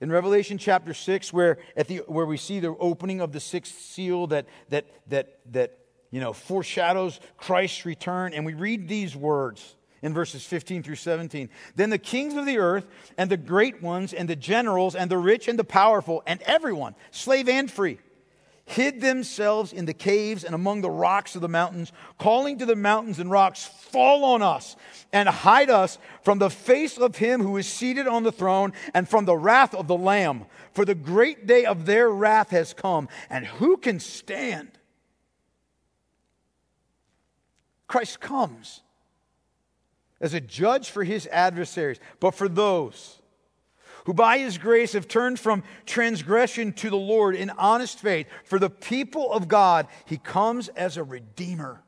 In 0.00 0.10
Revelation 0.10 0.58
chapter 0.58 0.92
6, 0.92 1.32
where, 1.32 1.58
at 1.76 1.86
the, 1.86 1.98
where 2.08 2.26
we 2.26 2.36
see 2.36 2.58
the 2.58 2.74
opening 2.80 3.20
of 3.20 3.30
the 3.30 3.38
sixth 3.38 3.78
seal 3.78 4.26
that, 4.26 4.46
that, 4.70 4.86
that, 5.06 5.38
that 5.52 5.78
you 6.10 6.18
know, 6.18 6.32
foreshadows 6.32 7.20
Christ's 7.36 7.86
return, 7.86 8.34
and 8.34 8.44
we 8.44 8.54
read 8.54 8.88
these 8.88 9.14
words 9.14 9.76
in 10.02 10.12
verses 10.12 10.44
15 10.44 10.82
through 10.82 10.96
17. 10.96 11.48
Then 11.76 11.90
the 11.90 11.98
kings 11.98 12.34
of 12.34 12.46
the 12.46 12.58
earth, 12.58 12.84
and 13.16 13.30
the 13.30 13.36
great 13.36 13.80
ones, 13.80 14.12
and 14.12 14.28
the 14.28 14.34
generals, 14.34 14.96
and 14.96 15.08
the 15.08 15.18
rich 15.18 15.46
and 15.46 15.56
the 15.56 15.62
powerful, 15.62 16.24
and 16.26 16.42
everyone, 16.42 16.96
slave 17.12 17.48
and 17.48 17.70
free, 17.70 18.00
hid 18.66 19.00
themselves 19.00 19.72
in 19.72 19.86
the 19.86 19.94
caves 19.94 20.44
and 20.44 20.54
among 20.54 20.80
the 20.80 20.90
rocks 20.90 21.36
of 21.36 21.40
the 21.40 21.48
mountains, 21.48 21.92
calling 22.18 22.58
to 22.58 22.66
the 22.66 22.76
mountains 22.76 23.18
and 23.18 23.30
rocks, 23.30 23.64
Fall 23.64 24.24
on 24.24 24.42
us 24.42 24.76
and 25.12 25.28
hide 25.28 25.70
us 25.70 25.98
from 26.22 26.38
the 26.38 26.50
face 26.50 26.98
of 26.98 27.16
him 27.16 27.40
who 27.40 27.56
is 27.56 27.66
seated 27.66 28.08
on 28.08 28.24
the 28.24 28.32
throne 28.32 28.72
and 28.92 29.08
from 29.08 29.24
the 29.24 29.36
wrath 29.36 29.74
of 29.74 29.86
the 29.86 29.96
Lamb. 29.96 30.46
For 30.72 30.84
the 30.84 30.96
great 30.96 31.46
day 31.46 31.64
of 31.64 31.86
their 31.86 32.10
wrath 32.10 32.50
has 32.50 32.74
come, 32.74 33.08
and 33.30 33.46
who 33.46 33.76
can 33.76 34.00
stand? 34.00 34.72
Christ 37.86 38.20
comes 38.20 38.82
as 40.20 40.34
a 40.34 40.40
judge 40.40 40.90
for 40.90 41.04
his 41.04 41.28
adversaries, 41.28 42.00
but 42.18 42.32
for 42.32 42.48
those 42.48 43.20
who 44.06 44.14
by 44.14 44.38
his 44.38 44.56
grace 44.56 44.92
have 44.92 45.08
turned 45.08 45.38
from 45.38 45.64
transgression 45.84 46.72
to 46.72 46.90
the 46.90 46.96
Lord 46.96 47.34
in 47.34 47.50
honest 47.50 47.98
faith. 47.98 48.28
For 48.44 48.58
the 48.58 48.70
people 48.70 49.32
of 49.32 49.48
God, 49.48 49.88
he 50.04 50.16
comes 50.16 50.68
as 50.68 50.96
a 50.96 51.04
redeemer. 51.04 51.82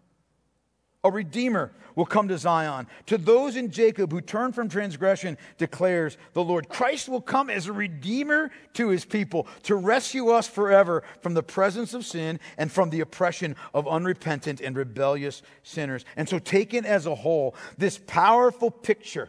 A 1.05 1.13
redeemer 1.13 1.71
will 1.95 2.07
come 2.07 2.27
to 2.27 2.37
Zion. 2.37 2.89
To 3.07 3.19
those 3.19 3.55
in 3.55 3.71
Jacob 3.71 4.11
who 4.13 4.21
turn 4.21 4.53
from 4.53 4.69
transgression, 4.69 5.39
declares 5.59 6.19
the 6.33 6.43
Lord. 6.43 6.69
Christ 6.69 7.09
will 7.09 7.21
come 7.21 7.51
as 7.51 7.69
a 7.69 7.73
redeemer 7.73 8.51
to 8.75 8.89
his 8.89 9.05
people 9.05 9.47
to 9.63 9.77
rescue 9.77 10.31
us 10.31 10.49
forever 10.49 11.05
from 11.23 11.35
the 11.35 11.43
presence 11.45 11.95
of 11.95 12.05
sin 12.05 12.41
and 12.57 12.71
from 12.71 12.91
the 12.91 13.01
oppression 13.01 13.55
of 13.73 13.87
unrepentant 13.87 14.61
and 14.61 14.77
rebellious 14.77 15.41
sinners. 15.63 16.05
And 16.17 16.29
so, 16.29 16.41
taken 16.41 16.85
as 16.85 17.07
a 17.07 17.15
whole, 17.15 17.55
this 17.77 18.01
powerful 18.07 18.73
picture 18.73 19.29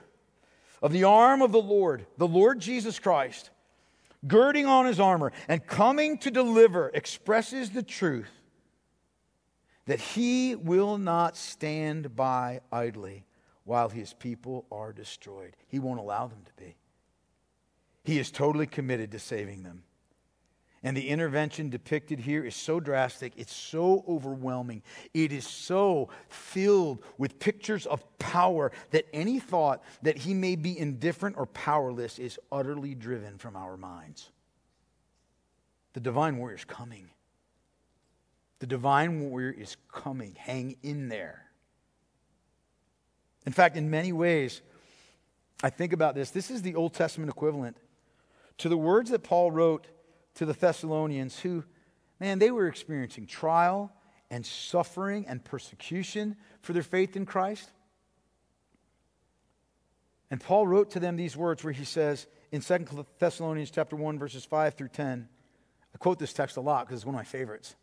of 0.81 0.91
the 0.91 1.03
arm 1.03 1.41
of 1.41 1.51
the 1.51 1.61
Lord, 1.61 2.05
the 2.17 2.27
Lord 2.27 2.59
Jesus 2.59 2.99
Christ, 2.99 3.49
girding 4.27 4.65
on 4.65 4.85
his 4.85 4.99
armor 4.99 5.31
and 5.47 5.65
coming 5.65 6.17
to 6.19 6.31
deliver, 6.31 6.89
expresses 6.93 7.71
the 7.71 7.83
truth 7.83 8.31
that 9.85 9.99
he 9.99 10.55
will 10.55 10.97
not 10.97 11.35
stand 11.35 12.15
by 12.15 12.61
idly 12.71 13.25
while 13.63 13.89
his 13.89 14.13
people 14.13 14.65
are 14.71 14.93
destroyed. 14.93 15.55
He 15.67 15.79
won't 15.79 15.99
allow 15.99 16.27
them 16.27 16.41
to 16.45 16.63
be. 16.63 16.75
He 18.03 18.19
is 18.19 18.31
totally 18.31 18.67
committed 18.67 19.11
to 19.11 19.19
saving 19.19 19.63
them. 19.63 19.83
And 20.81 20.95
the 20.95 21.09
intervention 21.09 21.69
depicted 21.69 22.19
here 22.19 22.45
is 22.45 22.55
so 22.55 22.79
drastic, 22.79 23.33
it's 23.35 23.53
so 23.53 24.05
overwhelming, 24.07 24.81
it 25.13 25.33
is 25.33 25.45
so 25.45 26.09
filled 26.29 27.03
with 27.17 27.37
pictures 27.39 27.85
of 27.85 28.03
power 28.17 28.71
that 28.91 29.05
any 29.13 29.39
thought 29.39 29.83
that 30.03 30.17
he 30.17 30.33
may 30.33 30.55
be 30.55 30.77
indifferent 30.79 31.37
or 31.37 31.45
powerless 31.47 32.17
is 32.17 32.39
utterly 32.51 32.95
driven 32.95 33.37
from 33.37 33.57
our 33.57 33.75
minds. 33.75 34.29
The 35.93 35.99
divine 35.99 36.37
warrior 36.37 36.55
is 36.55 36.65
coming. 36.65 37.09
The 38.59 38.67
divine 38.67 39.19
warrior 39.19 39.51
is 39.51 39.75
coming. 39.91 40.35
Hang 40.37 40.77
in 40.81 41.09
there. 41.09 41.45
In 43.45 43.51
fact, 43.51 43.75
in 43.75 43.89
many 43.89 44.13
ways, 44.13 44.61
I 45.61 45.69
think 45.69 45.91
about 45.91 46.15
this. 46.15 46.29
This 46.31 46.51
is 46.51 46.61
the 46.61 46.75
Old 46.75 46.93
Testament 46.93 47.29
equivalent 47.29 47.77
to 48.59 48.69
the 48.69 48.77
words 48.77 49.09
that 49.09 49.23
Paul 49.23 49.51
wrote 49.51 49.87
to 50.39 50.45
the 50.45 50.54
Thessalonians, 50.54 51.38
who, 51.38 51.65
man, 52.17 52.39
they 52.39 52.49
were 52.49 52.67
experiencing 52.67 53.28
trial 53.28 53.91
and 54.32 54.45
suffering 54.45 55.25
and 55.28 55.43
persecution 55.43 56.38
for 56.62 56.71
their 56.71 56.82
faith 56.82 57.17
in 57.17 57.25
Christ. 57.25 57.69
And 60.32 60.39
Paul 60.39 60.65
wrote 60.65 60.91
to 60.91 61.02
them 61.02 61.17
these 61.17 61.36
words 61.36 61.62
where 61.62 61.73
he 61.73 61.84
says 61.84 62.25
in 62.54 62.62
2 62.62 63.06
Thessalonians 63.19 63.69
chapter 63.69 63.97
1 63.97 64.17
verses 64.17 64.45
5 64.45 64.75
through 64.75 64.88
10. 64.88 65.28
I 65.93 65.97
quote 65.97 66.19
this 66.19 66.32
text 66.32 66.56
a 66.56 66.62
lot 66.62 66.88
because 66.88 66.99
it's 67.02 67.06
one 67.06 67.15
of 67.15 67.19
my 67.19 67.25
favorites. 67.25 67.75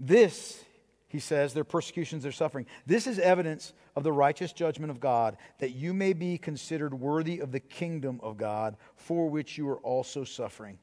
This, 0.00 0.64
he 1.06 1.20
says, 1.20 1.54
their 1.54 1.62
persecutions, 1.62 2.24
their 2.24 2.32
suffering, 2.32 2.66
this 2.86 3.06
is 3.06 3.20
evidence 3.20 3.72
of 3.94 4.02
the 4.02 4.12
righteous 4.12 4.52
judgment 4.52 4.90
of 4.90 4.98
God, 4.98 5.36
that 5.60 5.76
you 5.76 5.94
may 5.94 6.12
be 6.12 6.38
considered 6.38 6.92
worthy 6.92 7.38
of 7.38 7.52
the 7.52 7.60
kingdom 7.60 8.18
of 8.20 8.36
God, 8.36 8.76
for 8.96 9.30
which 9.30 9.56
you 9.58 9.68
are 9.68 9.78
also 9.78 10.24
suffering. 10.24 10.80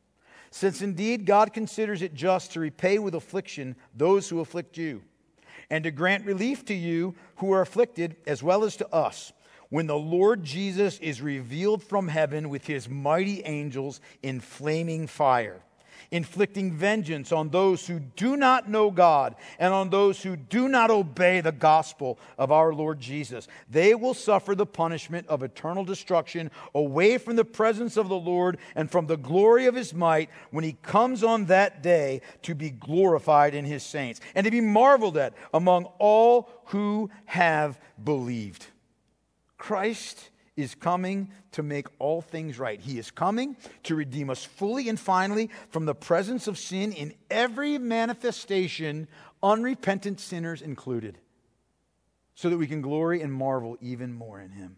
Since 0.55 0.81
indeed 0.81 1.25
God 1.25 1.51
considers 1.51 2.01
it 2.01 2.13
just 2.13 2.53
to 2.53 2.61
repay 2.61 2.97
with 2.97 3.13
affliction 3.13 3.75
those 3.93 4.29
who 4.29 4.39
afflict 4.39 4.77
you, 4.77 5.01
and 5.69 5.83
to 5.83 5.91
grant 5.91 6.25
relief 6.25 6.63
to 6.67 6.73
you 6.73 7.13
who 7.39 7.51
are 7.51 7.59
afflicted, 7.59 8.15
as 8.25 8.41
well 8.41 8.63
as 8.63 8.77
to 8.77 8.87
us, 8.87 9.33
when 9.67 9.85
the 9.85 9.97
Lord 9.97 10.45
Jesus 10.45 10.97
is 10.99 11.21
revealed 11.21 11.83
from 11.83 12.07
heaven 12.07 12.47
with 12.47 12.67
his 12.67 12.87
mighty 12.87 13.43
angels 13.43 13.99
in 14.23 14.39
flaming 14.39 15.07
fire 15.07 15.61
inflicting 16.11 16.71
vengeance 16.71 17.31
on 17.31 17.49
those 17.49 17.87
who 17.87 17.99
do 17.99 18.35
not 18.37 18.69
know 18.69 18.91
God 18.91 19.35
and 19.59 19.73
on 19.73 19.89
those 19.89 20.21
who 20.21 20.35
do 20.35 20.67
not 20.67 20.89
obey 20.89 21.41
the 21.41 21.51
gospel 21.51 22.19
of 22.37 22.51
our 22.51 22.73
Lord 22.73 22.99
Jesus. 22.99 23.47
They 23.69 23.95
will 23.95 24.13
suffer 24.13 24.55
the 24.55 24.65
punishment 24.65 25.27
of 25.27 25.43
eternal 25.43 25.83
destruction 25.83 26.51
away 26.73 27.17
from 27.17 27.35
the 27.35 27.45
presence 27.45 27.97
of 27.97 28.09
the 28.09 28.15
Lord 28.15 28.57
and 28.75 28.89
from 28.89 29.07
the 29.07 29.17
glory 29.17 29.65
of 29.65 29.75
his 29.75 29.93
might 29.93 30.29
when 30.51 30.63
he 30.63 30.77
comes 30.81 31.23
on 31.23 31.45
that 31.45 31.81
day 31.81 32.21
to 32.43 32.55
be 32.55 32.69
glorified 32.69 33.53
in 33.53 33.65
his 33.65 33.83
saints 33.83 34.21
and 34.33 34.45
to 34.45 34.51
be 34.51 34.61
marveled 34.61 35.17
at 35.17 35.33
among 35.53 35.85
all 35.99 36.49
who 36.65 37.09
have 37.25 37.79
believed. 38.03 38.67
Christ 39.57 40.29
is 40.55 40.73
coming 40.73 41.31
to 41.51 41.63
make 41.63 41.87
all 41.99 42.21
things 42.21 42.57
right. 42.57 42.79
He 42.79 42.97
is 42.97 43.11
coming 43.11 43.57
to 43.83 43.95
redeem 43.95 44.29
us 44.29 44.43
fully 44.43 44.87
and 44.87 44.99
finally 44.99 45.49
from 45.69 45.85
the 45.85 45.95
presence 45.95 46.47
of 46.47 46.57
sin 46.57 46.93
in 46.93 47.13
every 47.29 47.77
manifestation, 47.77 49.07
unrepentant 49.43 50.19
sinners 50.19 50.61
included, 50.61 51.17
so 52.35 52.49
that 52.49 52.57
we 52.57 52.67
can 52.67 52.81
glory 52.81 53.21
and 53.21 53.33
marvel 53.33 53.77
even 53.81 54.13
more 54.13 54.39
in 54.39 54.51
Him. 54.51 54.77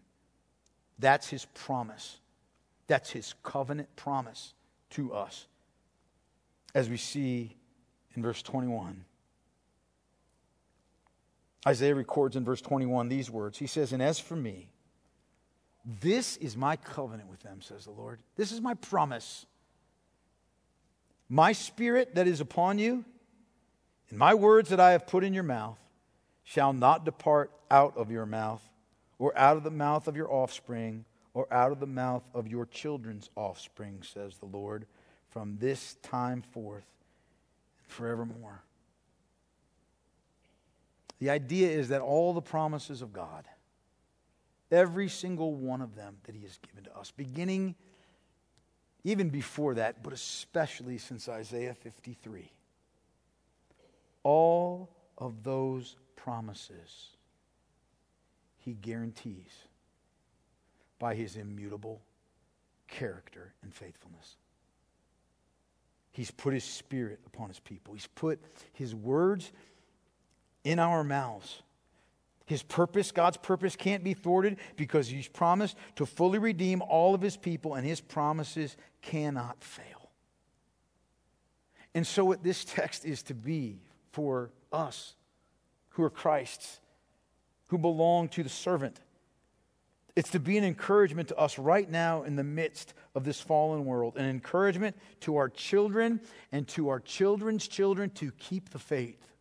That's 0.98 1.30
His 1.30 1.46
promise. 1.46 2.18
That's 2.88 3.12
His 3.12 3.36
covenant 3.44 3.96
promise 3.96 4.54
to 4.92 5.14
us. 5.14 5.46
As 6.74 6.90
we 6.90 6.98
see 6.98 7.56
in 8.16 8.24
verse 8.24 8.42
21. 8.42 9.06
Isaiah 11.68 11.96
records 11.96 12.36
in 12.36 12.46
verse 12.46 12.62
21 12.62 13.10
these 13.10 13.30
words 13.30 13.58
He 13.58 13.68
says, 13.68 13.94
And 13.94 14.02
as 14.02 14.20
for 14.20 14.36
me, 14.36 14.70
this 15.88 16.36
is 16.38 16.58
my 16.58 16.76
covenant 16.76 17.30
with 17.30 17.40
them, 17.40 17.62
says 17.62 17.86
the 17.86 17.92
Lord. 17.92 18.20
This 18.36 18.52
is 18.52 18.60
my 18.60 18.74
promise. 18.74 19.46
My 21.30 21.54
spirit 21.54 22.16
that 22.16 22.28
is 22.28 22.42
upon 22.42 22.78
you, 22.78 23.06
and 24.10 24.20
my 24.20 24.34
words 24.34 24.70
that 24.70 24.82
I 24.82 24.92
have 24.92 25.08
put 25.08 25.24
in 25.24 25.34
your 25.34 25.44
mouth, 25.44 25.80
shall 26.44 26.74
not 26.74 27.06
depart 27.06 27.52
out 27.72 27.96
of 27.96 28.12
your 28.12 28.26
mouth, 28.26 28.62
or 29.18 29.38
out 29.38 29.56
of 29.56 29.64
the 29.64 29.72
mouth 29.72 30.10
of 30.10 30.18
your 30.18 30.32
offspring, 30.32 31.06
or 31.34 31.52
out 31.54 31.72
of 31.72 31.80
the 31.80 31.88
mouth 31.88 32.24
of 32.34 32.48
your 32.48 32.66
children's 32.66 33.30
offspring, 33.36 34.02
says 34.04 34.38
the 34.38 34.46
Lord, 34.46 34.86
from 35.30 35.58
this 35.60 35.96
time 36.04 36.42
forth 36.42 36.86
and 37.84 37.92
forevermore. 37.92 38.62
The 41.20 41.30
idea 41.30 41.70
is 41.70 41.90
that 41.90 42.02
all 42.02 42.34
the 42.34 42.42
promises 42.42 43.02
of 43.02 43.14
God 43.14 43.46
Every 44.72 45.08
single 45.08 45.54
one 45.54 45.82
of 45.82 45.96
them 45.96 46.18
that 46.24 46.36
He 46.36 46.42
has 46.42 46.58
given 46.58 46.84
to 46.86 46.98
us, 46.98 47.12
beginning 47.12 47.76
even 49.04 49.30
before 49.30 49.76
that, 49.76 50.04
but 50.04 50.12
especially 50.12 50.98
since 50.98 51.30
Isaiah 51.30 51.74
53. 51.74 52.52
All 54.24 54.90
of 55.18 55.44
those 55.44 55.96
promises 56.16 57.12
He 58.58 58.74
guarantees 58.74 59.54
by 61.00 61.16
His 61.16 61.38
immutable 61.38 62.02
character 62.90 63.54
and 63.64 63.74
faithfulness. 63.74 64.36
He's 66.12 66.32
put 66.32 66.54
His 66.54 66.66
Spirit 66.66 67.20
upon 67.26 67.48
His 67.48 67.60
people, 67.60 67.94
He's 67.94 68.08
put 68.08 68.42
His 68.74 68.94
words 68.94 69.52
in 70.66 70.80
our 70.80 71.04
mouths 71.06 71.62
his 72.48 72.64
purpose, 72.64 73.12
God's 73.12 73.36
purpose, 73.36 73.76
can't 73.76 74.06
be 74.06 74.14
thwarted 74.14 74.58
because 74.78 75.10
He's 75.10 75.28
promised 75.28 75.76
to 75.98 76.06
fully 76.06 76.40
redeem 76.40 76.82
all 76.82 77.14
of 77.14 77.22
His 77.22 77.36
people, 77.36 77.76
and 77.76 77.86
His 77.86 78.00
promises 78.00 78.78
cannot 79.02 79.62
fail. 79.62 80.10
And 81.94 82.08
so, 82.08 82.24
what 82.24 82.44
this 82.44 82.64
text 82.64 83.04
is 83.04 83.22
to 83.24 83.34
be 83.34 83.82
for 84.14 84.52
us 84.72 85.16
who 85.90 86.04
are 86.04 86.10
Christ's, 86.10 86.80
who 87.68 87.78
belong 87.78 88.30
to 88.30 88.44
the 88.44 88.50
servant, 88.50 89.02
it's 90.16 90.32
to 90.32 90.40
be 90.40 90.58
an 90.58 90.64
encouragement 90.64 91.28
to 91.28 91.38
us 91.38 91.60
right 91.60 91.90
now 91.90 92.24
in 92.24 92.38
the 92.38 92.46
midst 92.46 92.94
of 93.14 93.26
this 93.26 93.42
fallen 93.42 93.84
world, 93.84 94.16
an 94.16 94.26
encouragement 94.26 94.96
to 95.20 95.36
our 95.36 95.50
children 95.50 96.22
and 96.54 96.66
to 96.70 96.88
our 96.88 97.02
children's 97.02 97.68
children 97.68 98.10
to 98.12 98.32
keep 98.32 98.70
the 98.70 98.80
faith 98.80 99.37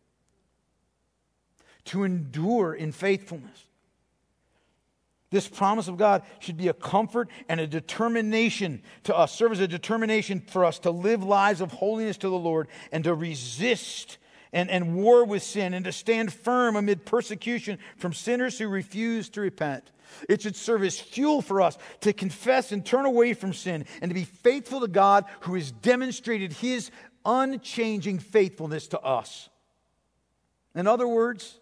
to 1.87 2.03
endure 2.03 2.73
in 2.73 2.91
faithfulness. 2.91 3.65
This 5.29 5.47
promise 5.47 5.89
of 5.89 5.97
God 5.97 6.23
should 6.39 6.55
be 6.55 6.69
a 6.69 6.73
comfort 6.73 7.29
and 7.49 7.59
a 7.59 7.67
determination 7.67 8.81
to 9.03 9.15
us, 9.15 9.33
serve 9.33 9.51
as 9.51 9.59
a 9.59 9.67
determination 9.67 10.41
for 10.47 10.63
us 10.63 10.79
to 10.79 10.91
live 10.91 11.21
lives 11.21 11.59
of 11.59 11.71
holiness 11.71 12.17
to 12.17 12.29
the 12.29 12.37
Lord 12.37 12.69
and 12.93 13.03
to 13.03 13.13
resist 13.13 14.17
and, 14.53 14.69
and 14.69 14.95
war 14.95 15.25
with 15.25 15.43
sin 15.43 15.73
and 15.73 15.83
to 15.83 15.91
stand 15.91 16.31
firm 16.31 16.77
amid 16.77 17.05
persecution 17.05 17.77
from 17.97 18.13
sinners 18.13 18.57
who 18.57 18.69
refuse 18.69 19.27
to 19.29 19.41
repent. 19.41 19.91
It 20.29 20.41
should 20.41 20.55
serve 20.55 20.83
as 20.83 20.97
fuel 20.97 21.41
for 21.41 21.61
us 21.61 21.77
to 22.01 22.13
confess 22.13 22.71
and 22.71 22.85
turn 22.85 23.05
away 23.05 23.33
from 23.33 23.53
sin 23.53 23.85
and 24.01 24.09
to 24.09 24.15
be 24.15 24.23
faithful 24.23 24.79
to 24.79 24.87
God 24.87 25.25
who 25.41 25.55
has 25.55 25.73
demonstrated 25.73 26.53
his 26.53 26.89
unchanging 27.25 28.19
faithfulness 28.19 28.87
to 28.87 28.99
us. 29.01 29.49
In 30.73 30.87
other 30.87 31.07
words, 31.07 31.59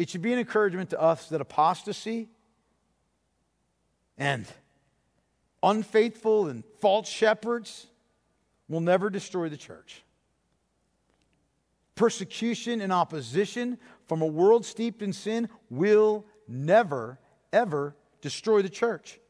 it 0.00 0.08
should 0.08 0.22
be 0.22 0.32
an 0.32 0.38
encouragement 0.38 0.88
to 0.88 0.98
us 0.98 1.28
that 1.28 1.42
apostasy 1.42 2.30
and 4.16 4.46
unfaithful 5.62 6.46
and 6.46 6.64
false 6.80 7.06
shepherds 7.06 7.86
will 8.66 8.80
never 8.80 9.10
destroy 9.10 9.50
the 9.50 9.58
church. 9.58 10.02
Persecution 11.96 12.80
and 12.80 12.94
opposition 12.94 13.76
from 14.06 14.22
a 14.22 14.26
world 14.26 14.64
steeped 14.64 15.02
in 15.02 15.12
sin 15.12 15.50
will 15.68 16.24
never, 16.48 17.18
ever 17.52 17.94
destroy 18.22 18.62
the 18.62 18.70
church. 18.70 19.20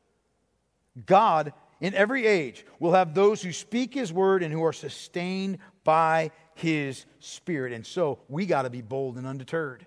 God, 1.05 1.53
in 1.81 1.95
every 1.95 2.27
age, 2.27 2.65
will 2.79 2.93
have 2.93 3.13
those 3.13 3.43
who 3.43 3.51
speak 3.51 3.93
His 3.93 4.13
word 4.13 4.45
and 4.45 4.53
who 4.53 4.63
are 4.63 4.73
sustained 4.73 5.59
by 5.83 6.31
His 6.55 7.07
Spirit. 7.19 7.73
And 7.73 7.85
so 7.85 8.21
we 8.29 8.47
got 8.47 8.63
to 8.63 8.71
be 8.71 8.83
bold 8.83 9.17
and 9.17 9.27
undeterred. 9.27 9.85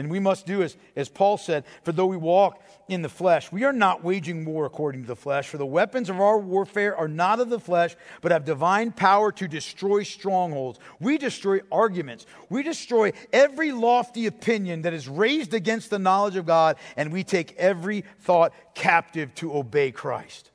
And 0.00 0.10
we 0.10 0.18
must 0.18 0.46
do 0.46 0.62
as, 0.62 0.78
as 0.96 1.10
Paul 1.10 1.36
said, 1.36 1.64
for 1.82 1.92
though 1.92 2.06
we 2.06 2.16
walk 2.16 2.62
in 2.88 3.02
the 3.02 3.08
flesh, 3.10 3.52
we 3.52 3.64
are 3.64 3.72
not 3.72 4.02
waging 4.02 4.46
war 4.46 4.64
according 4.64 5.02
to 5.02 5.06
the 5.06 5.14
flesh. 5.14 5.46
For 5.46 5.58
the 5.58 5.66
weapons 5.66 6.08
of 6.08 6.18
our 6.18 6.38
warfare 6.38 6.96
are 6.96 7.06
not 7.06 7.38
of 7.38 7.50
the 7.50 7.60
flesh, 7.60 7.94
but 8.22 8.32
have 8.32 8.46
divine 8.46 8.92
power 8.92 9.30
to 9.32 9.46
destroy 9.46 10.02
strongholds. 10.02 10.80
We 11.00 11.18
destroy 11.18 11.60
arguments. 11.70 12.24
We 12.48 12.62
destroy 12.62 13.12
every 13.30 13.72
lofty 13.72 14.26
opinion 14.26 14.82
that 14.82 14.94
is 14.94 15.06
raised 15.06 15.52
against 15.52 15.90
the 15.90 15.98
knowledge 15.98 16.36
of 16.36 16.46
God, 16.46 16.76
and 16.96 17.12
we 17.12 17.22
take 17.22 17.54
every 17.58 18.04
thought 18.20 18.54
captive 18.74 19.34
to 19.34 19.54
obey 19.54 19.92
Christ. 19.92 20.50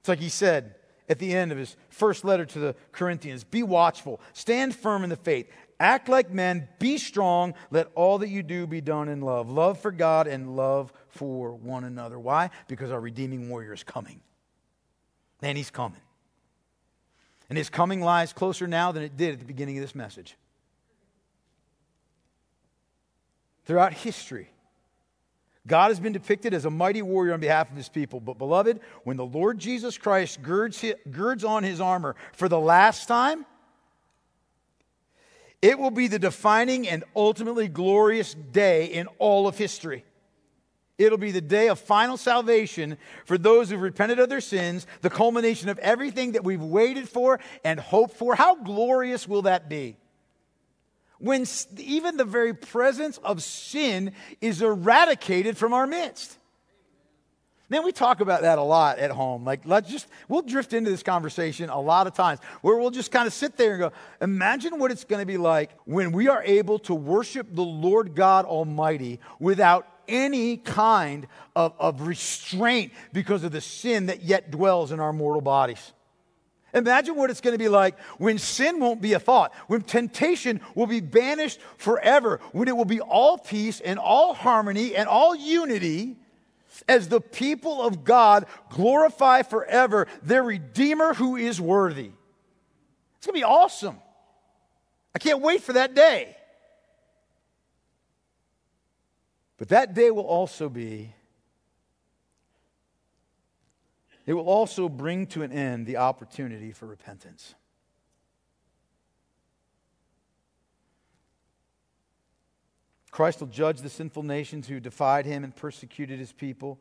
It's 0.00 0.08
like 0.08 0.18
he 0.18 0.28
said 0.28 0.74
at 1.08 1.20
the 1.20 1.32
end 1.32 1.52
of 1.52 1.58
his 1.58 1.76
first 1.88 2.24
letter 2.24 2.44
to 2.44 2.58
the 2.58 2.74
Corinthians 2.92 3.44
Be 3.44 3.62
watchful, 3.62 4.20
stand 4.32 4.74
firm 4.74 5.04
in 5.04 5.10
the 5.10 5.16
faith. 5.16 5.48
Act 5.78 6.08
like 6.08 6.30
men, 6.30 6.68
be 6.78 6.96
strong, 6.96 7.54
let 7.70 7.90
all 7.94 8.18
that 8.18 8.28
you 8.28 8.42
do 8.42 8.66
be 8.66 8.80
done 8.80 9.08
in 9.08 9.20
love. 9.20 9.50
Love 9.50 9.78
for 9.78 9.92
God 9.92 10.26
and 10.26 10.56
love 10.56 10.92
for 11.08 11.54
one 11.54 11.84
another. 11.84 12.18
Why? 12.18 12.50
Because 12.66 12.90
our 12.90 13.00
redeeming 13.00 13.50
warrior 13.50 13.74
is 13.74 13.84
coming. 13.84 14.20
And 15.42 15.58
he's 15.58 15.70
coming. 15.70 16.00
And 17.48 17.58
his 17.58 17.68
coming 17.68 18.00
lies 18.00 18.32
closer 18.32 18.66
now 18.66 18.90
than 18.90 19.02
it 19.02 19.16
did 19.16 19.34
at 19.34 19.38
the 19.38 19.44
beginning 19.44 19.76
of 19.76 19.82
this 19.82 19.94
message. 19.94 20.36
Throughout 23.66 23.92
history, 23.92 24.48
God 25.66 25.88
has 25.88 26.00
been 26.00 26.12
depicted 26.12 26.54
as 26.54 26.64
a 26.64 26.70
mighty 26.70 27.02
warrior 27.02 27.34
on 27.34 27.40
behalf 27.40 27.70
of 27.70 27.76
his 27.76 27.88
people. 27.88 28.20
But, 28.20 28.38
beloved, 28.38 28.80
when 29.04 29.16
the 29.16 29.26
Lord 29.26 29.58
Jesus 29.58 29.98
Christ 29.98 30.40
girds, 30.42 30.82
girds 31.10 31.44
on 31.44 31.64
his 31.64 31.80
armor 31.80 32.14
for 32.32 32.48
the 32.48 32.60
last 32.60 33.08
time, 33.08 33.44
it 35.62 35.78
will 35.78 35.90
be 35.90 36.06
the 36.08 36.18
defining 36.18 36.86
and 36.88 37.04
ultimately 37.14 37.68
glorious 37.68 38.34
day 38.34 38.86
in 38.86 39.06
all 39.18 39.48
of 39.48 39.56
history. 39.58 40.04
It'll 40.98 41.18
be 41.18 41.30
the 41.30 41.42
day 41.42 41.68
of 41.68 41.78
final 41.78 42.16
salvation 42.16 42.96
for 43.26 43.36
those 43.36 43.68
who've 43.68 43.80
repented 43.80 44.18
of 44.18 44.28
their 44.28 44.40
sins, 44.40 44.86
the 45.02 45.10
culmination 45.10 45.68
of 45.68 45.78
everything 45.78 46.32
that 46.32 46.44
we've 46.44 46.62
waited 46.62 47.08
for 47.08 47.38
and 47.64 47.78
hoped 47.78 48.16
for. 48.16 48.34
How 48.34 48.54
glorious 48.54 49.28
will 49.28 49.42
that 49.42 49.68
be? 49.68 49.96
When 51.18 51.46
even 51.78 52.16
the 52.16 52.24
very 52.24 52.54
presence 52.54 53.18
of 53.18 53.42
sin 53.42 54.12
is 54.40 54.62
eradicated 54.62 55.56
from 55.56 55.74
our 55.74 55.86
midst. 55.86 56.38
Then 57.68 57.84
we 57.84 57.90
talk 57.90 58.20
about 58.20 58.42
that 58.42 58.58
a 58.58 58.62
lot 58.62 58.98
at 58.98 59.10
home. 59.10 59.44
Like, 59.44 59.62
let's 59.64 59.90
just, 59.90 60.06
we'll 60.28 60.42
drift 60.42 60.72
into 60.72 60.90
this 60.90 61.02
conversation 61.02 61.68
a 61.68 61.80
lot 61.80 62.06
of 62.06 62.14
times 62.14 62.38
where 62.62 62.76
we'll 62.76 62.90
just 62.90 63.10
kind 63.10 63.26
of 63.26 63.32
sit 63.32 63.56
there 63.56 63.72
and 63.72 63.80
go, 63.80 63.92
imagine 64.20 64.78
what 64.78 64.92
it's 64.92 65.02
going 65.02 65.20
to 65.20 65.26
be 65.26 65.36
like 65.36 65.70
when 65.84 66.12
we 66.12 66.28
are 66.28 66.44
able 66.44 66.78
to 66.80 66.94
worship 66.94 67.48
the 67.50 67.64
Lord 67.64 68.14
God 68.14 68.44
Almighty 68.44 69.18
without 69.40 69.88
any 70.06 70.58
kind 70.58 71.26
of, 71.56 71.74
of 71.80 72.02
restraint 72.02 72.92
because 73.12 73.42
of 73.42 73.50
the 73.50 73.60
sin 73.60 74.06
that 74.06 74.22
yet 74.22 74.52
dwells 74.52 74.92
in 74.92 75.00
our 75.00 75.12
mortal 75.12 75.40
bodies. 75.42 75.92
Imagine 76.72 77.16
what 77.16 77.30
it's 77.30 77.40
going 77.40 77.54
to 77.54 77.58
be 77.58 77.68
like 77.68 77.98
when 78.18 78.38
sin 78.38 78.78
won't 78.78 79.00
be 79.00 79.14
a 79.14 79.18
thought, 79.18 79.52
when 79.66 79.80
temptation 79.80 80.60
will 80.76 80.86
be 80.86 81.00
banished 81.00 81.58
forever, 81.78 82.38
when 82.52 82.68
it 82.68 82.76
will 82.76 82.84
be 82.84 83.00
all 83.00 83.38
peace 83.38 83.80
and 83.80 83.98
all 83.98 84.34
harmony 84.34 84.94
and 84.94 85.08
all 85.08 85.34
unity 85.34 86.16
as 86.88 87.08
the 87.08 87.20
people 87.20 87.82
of 87.82 88.04
God 88.04 88.46
glorify 88.70 89.42
forever 89.42 90.06
their 90.22 90.42
Redeemer 90.42 91.14
who 91.14 91.36
is 91.36 91.60
worthy. 91.60 92.10
It's 93.16 93.26
going 93.26 93.34
to 93.34 93.40
be 93.40 93.44
awesome. 93.44 93.98
I 95.14 95.18
can't 95.18 95.40
wait 95.40 95.62
for 95.62 95.72
that 95.74 95.94
day. 95.94 96.36
But 99.58 99.68
that 99.68 99.94
day 99.94 100.10
will 100.10 100.26
also 100.26 100.68
be, 100.68 101.14
it 104.26 104.34
will 104.34 104.48
also 104.48 104.88
bring 104.88 105.26
to 105.28 105.42
an 105.42 105.52
end 105.52 105.86
the 105.86 105.96
opportunity 105.96 106.72
for 106.72 106.86
repentance. 106.86 107.54
Christ 113.16 113.40
will 113.40 113.46
judge 113.46 113.80
the 113.80 113.88
sinful 113.88 114.24
nations 114.24 114.68
who 114.68 114.78
defied 114.78 115.24
him 115.24 115.42
and 115.42 115.56
persecuted 115.56 116.18
his 116.18 116.34
people. 116.34 116.78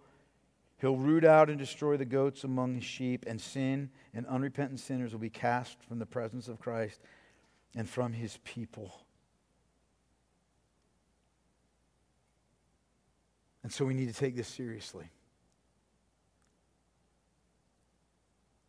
He'll 0.82 0.98
root 0.98 1.24
out 1.24 1.50
and 1.50 1.58
destroy 1.58 1.96
the 1.96 2.04
goats 2.04 2.44
among 2.44 2.76
his 2.76 2.84
sheep, 2.84 3.24
and 3.26 3.40
sin 3.40 3.90
and 4.14 4.26
unrepentant 4.26 4.82
sinners 4.82 5.14
will 5.14 5.20
be 5.22 5.30
cast 5.30 5.82
from 5.88 5.98
the 5.98 6.06
presence 6.06 6.50
of 6.50 6.60
Christ 6.60 7.00
and 7.74 7.88
from 7.88 8.12
his 8.12 8.38
people. 8.44 8.94
And 13.64 13.72
so 13.72 13.86
we 13.86 13.94
need 13.94 14.14
to 14.14 14.20
take 14.20 14.36
this 14.36 14.50
seriously. 14.50 15.10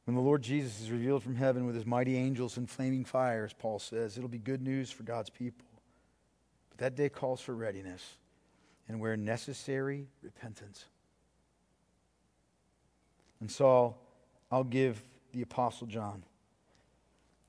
When 0.05 0.15
the 0.15 0.23
Lord 0.23 0.43
Jesus 0.43 0.81
is 0.81 0.93
revealed 0.93 1.25
from 1.25 1.35
heaven 1.35 1.67
with 1.67 1.75
his 1.75 1.85
mighty 1.85 2.17
angels 2.17 2.59
in 2.59 2.69
flaming 2.69 3.05
fire, 3.05 3.45
as 3.45 3.53
Paul 3.53 3.81
says, 3.81 4.17
it'll 4.17 4.29
be 4.29 4.39
good 4.39 4.63
news 4.63 4.93
for 4.93 5.03
God's 5.03 5.31
people. 5.31 5.66
That 6.79 6.95
day 6.95 7.09
calls 7.09 7.41
for 7.41 7.55
readiness 7.55 8.03
and 8.89 9.01
where 9.01 9.17
necessary, 9.17 10.07
repentance. 10.23 10.85
And 13.41 13.51
so 13.51 13.69
I'll, 13.69 13.99
I'll 14.51 14.65
give 14.65 15.03
the 15.33 15.43
Apostle 15.43 15.87
John 15.87 16.25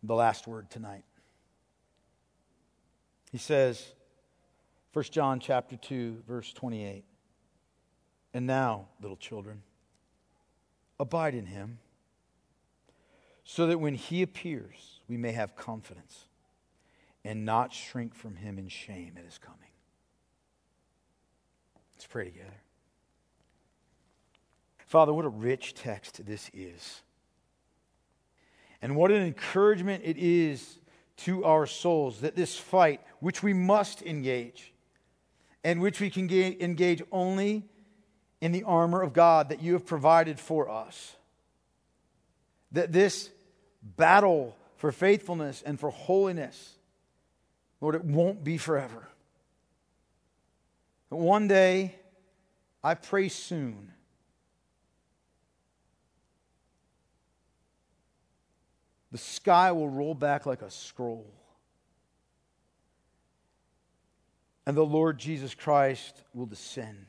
the 0.04 0.16
last 0.16 0.48
word 0.48 0.70
tonight. 0.70 1.04
He 3.32 3.38
says, 3.38 3.94
1 4.94 5.06
John 5.12 5.40
chapter 5.40 5.76
2, 5.76 6.24
verse 6.28 6.54
28. 6.54 7.04
And 8.34 8.48
now, 8.48 8.88
little 9.02 9.18
children, 9.18 9.62
abide 11.00 11.36
in 11.36 11.46
him, 11.46 11.80
so 13.44 13.68
that 13.68 13.80
when 13.80 13.96
he 13.96 14.22
appears, 14.22 15.00
we 15.08 15.18
may 15.18 15.32
have 15.32 15.56
confidence 15.56 16.27
and 17.28 17.44
not 17.44 17.74
shrink 17.74 18.16
from 18.16 18.38
him 18.38 18.58
in 18.58 18.70
shame 18.70 19.16
at 19.18 19.26
his 19.26 19.38
coming. 19.38 19.60
Let's 21.94 22.08
pray 22.08 22.24
together. 22.24 22.62
Father, 24.86 25.14
what 25.14 25.26
a 25.26 25.30
rich 25.30 25.74
text 25.74 26.26
this 26.26 26.50
is. 26.54 27.02
And 28.82 28.96
what 28.96 29.12
an 29.12 29.22
encouragement 29.22 30.04
it 30.06 30.16
is 30.18 30.80
to 31.18 31.44
our 31.44 31.66
souls 31.66 32.22
that 32.22 32.38
this 32.38 32.58
fight, 32.58 33.02
which 33.20 33.44
we 33.44 33.52
must 33.52 34.02
engage, 34.04 34.72
and 35.66 35.82
which 35.82 36.00
we 36.00 36.10
can 36.10 36.32
engage 36.32 37.02
only 37.12 37.66
in 38.40 38.54
the 38.54 38.64
armor 38.64 39.02
of 39.02 39.12
God 39.12 39.50
that 39.50 39.62
you 39.62 39.74
have 39.74 39.86
provided 39.86 40.40
for 40.40 40.70
us, 40.70 41.18
that 42.72 42.94
this 42.94 43.30
battle 43.82 44.56
for 44.78 44.94
faithfulness 44.94 45.62
and 45.66 45.78
for 45.78 45.90
holiness, 45.90 46.77
Lord, 47.80 47.96
it 47.96 48.04
won't 48.04 48.44
be 48.44 48.58
forever. 48.58 49.08
But 51.10 51.18
one 51.18 51.48
day, 51.48 51.96
I 52.84 52.96
pray 52.96 53.30
soon, 53.30 53.92
the 59.12 59.18
sky 59.18 59.72
will 59.72 59.90
roll 59.90 60.14
back 60.14 60.46
like 60.46 60.62
a 60.62 60.72
scroll. 60.72 61.32
And 64.66 64.76
the 64.76 64.86
Lord 64.86 65.18
Jesus 65.18 65.56
Christ 65.56 66.24
will 66.34 66.46
descend. 66.46 67.08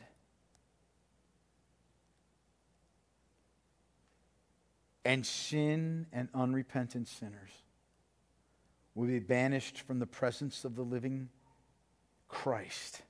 And 5.04 5.26
sin 5.26 6.06
and 6.12 6.28
unrepentant 6.34 7.08
sinners 7.08 7.50
will 8.98 9.06
be 9.06 9.20
banished 9.20 9.78
from 9.82 10.00
the 10.00 10.06
presence 10.06 10.64
of 10.64 10.74
the 10.74 10.82
living 10.82 11.28
Christ 12.26 13.02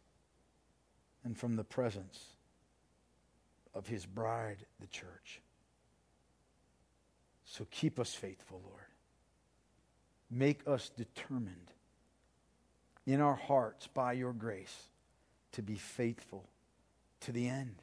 and 1.24 1.34
from 1.34 1.56
the 1.56 1.64
presence 1.64 2.22
of 3.72 3.86
his 3.86 4.04
bride, 4.04 4.58
the 4.80 4.86
church. 4.88 5.40
So 7.46 7.66
keep 7.70 7.98
us 7.98 8.12
faithful, 8.12 8.60
Lord. 8.66 8.82
Make 10.30 10.60
us 10.66 10.90
determined 10.94 11.72
in 13.06 13.22
our 13.22 13.36
hearts 13.36 13.86
by 13.86 14.12
your 14.12 14.34
grace 14.34 14.88
to 15.52 15.62
be 15.62 15.76
faithful 15.76 16.50
to 17.20 17.32
the 17.32 17.48
end. 17.48 17.76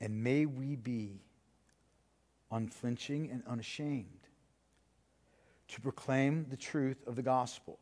And 0.00 0.24
may 0.24 0.44
we 0.44 0.74
be 0.74 1.20
unflinching 2.50 3.30
and 3.30 3.44
unashamed 3.46 4.19
to 5.70 5.80
proclaim 5.80 6.46
the 6.50 6.56
truth 6.56 6.98
of 7.06 7.16
the 7.16 7.22
gospel 7.22 7.78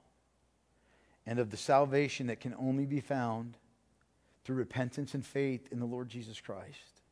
and 1.27 1.39
of 1.39 1.51
the 1.51 1.57
salvation 1.57 2.27
that 2.27 2.41
can 2.41 2.55
only 2.59 2.87
be 2.87 3.01
found 3.01 3.57
through 4.45 4.57
repentance 4.57 5.15
and 5.15 5.25
faith 5.25 5.69
in 5.71 5.79
the 5.79 5.87
Lord 5.87 6.09
Jesus 6.09 6.41
Christ. 6.41 7.03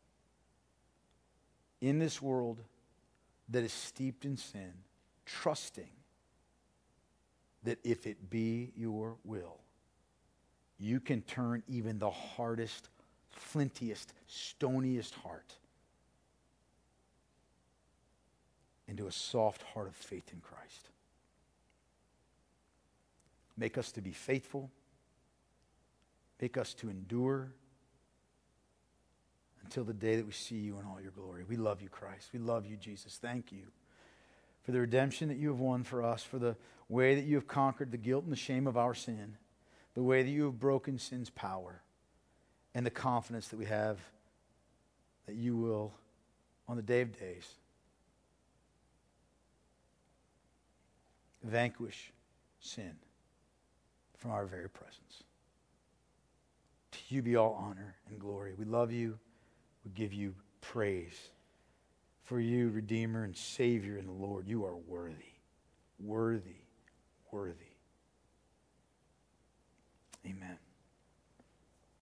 In 1.80 1.98
this 1.98 2.22
world 2.22 2.58
that 3.48 3.62
is 3.62 3.72
steeped 3.72 4.24
in 4.24 4.36
sin, 4.36 4.72
trusting 5.24 5.90
that 7.64 7.78
if 7.84 8.06
it 8.06 8.30
be 8.30 8.72
your 8.76 9.16
will, 9.24 9.58
you 10.78 11.00
can 11.00 11.22
turn 11.22 11.62
even 11.68 11.98
the 11.98 12.10
hardest, 12.10 12.88
flintiest, 13.52 14.06
stoniest 14.28 15.14
heart 15.14 15.54
into 18.88 19.06
a 19.06 19.12
soft 19.12 19.62
heart 19.74 19.88
of 19.88 19.94
faith 19.94 20.30
in 20.32 20.40
Christ. 20.40 20.90
Make 23.56 23.78
us 23.78 23.92
to 23.92 24.00
be 24.00 24.12
faithful. 24.12 24.70
Make 26.40 26.56
us 26.56 26.74
to 26.74 26.90
endure 26.90 27.52
until 29.64 29.84
the 29.84 29.94
day 29.94 30.16
that 30.16 30.26
we 30.26 30.32
see 30.32 30.56
you 30.56 30.78
in 30.78 30.84
all 30.86 31.00
your 31.00 31.10
glory. 31.10 31.44
We 31.48 31.56
love 31.56 31.82
you, 31.82 31.88
Christ. 31.88 32.30
We 32.32 32.38
love 32.38 32.66
you, 32.66 32.76
Jesus. 32.76 33.18
Thank 33.20 33.50
you 33.50 33.62
for 34.62 34.72
the 34.72 34.80
redemption 34.80 35.28
that 35.28 35.38
you 35.38 35.48
have 35.48 35.60
won 35.60 35.82
for 35.82 36.02
us, 36.02 36.22
for 36.22 36.38
the 36.38 36.56
way 36.88 37.14
that 37.14 37.24
you 37.24 37.36
have 37.36 37.48
conquered 37.48 37.90
the 37.90 37.96
guilt 37.96 38.24
and 38.24 38.32
the 38.32 38.36
shame 38.36 38.66
of 38.66 38.76
our 38.76 38.94
sin, 38.94 39.36
the 39.94 40.02
way 40.02 40.22
that 40.22 40.30
you 40.30 40.44
have 40.44 40.60
broken 40.60 40.98
sin's 40.98 41.30
power, 41.30 41.82
and 42.74 42.84
the 42.84 42.90
confidence 42.90 43.48
that 43.48 43.58
we 43.58 43.64
have 43.64 43.98
that 45.26 45.34
you 45.34 45.56
will, 45.56 45.92
on 46.68 46.76
the 46.76 46.82
day 46.82 47.00
of 47.00 47.18
days, 47.18 47.48
vanquish 51.46 52.12
sin 52.60 52.92
from 54.16 54.30
our 54.30 54.46
very 54.46 54.68
presence. 54.68 55.24
To 56.92 56.98
you 57.08 57.22
be 57.22 57.36
all 57.36 57.54
honor 57.60 57.96
and 58.08 58.18
glory. 58.18 58.54
We 58.56 58.64
love 58.64 58.92
you. 58.92 59.18
We 59.84 59.90
give 59.92 60.12
you 60.12 60.34
praise. 60.60 61.30
For 62.24 62.40
you, 62.40 62.70
Redeemer 62.70 63.22
and 63.24 63.36
Savior 63.36 63.98
and 63.98 64.20
Lord, 64.20 64.48
you 64.48 64.64
are 64.64 64.76
worthy, 64.76 65.34
worthy, 66.00 66.64
worthy. 67.30 67.54
Amen. 70.26 70.58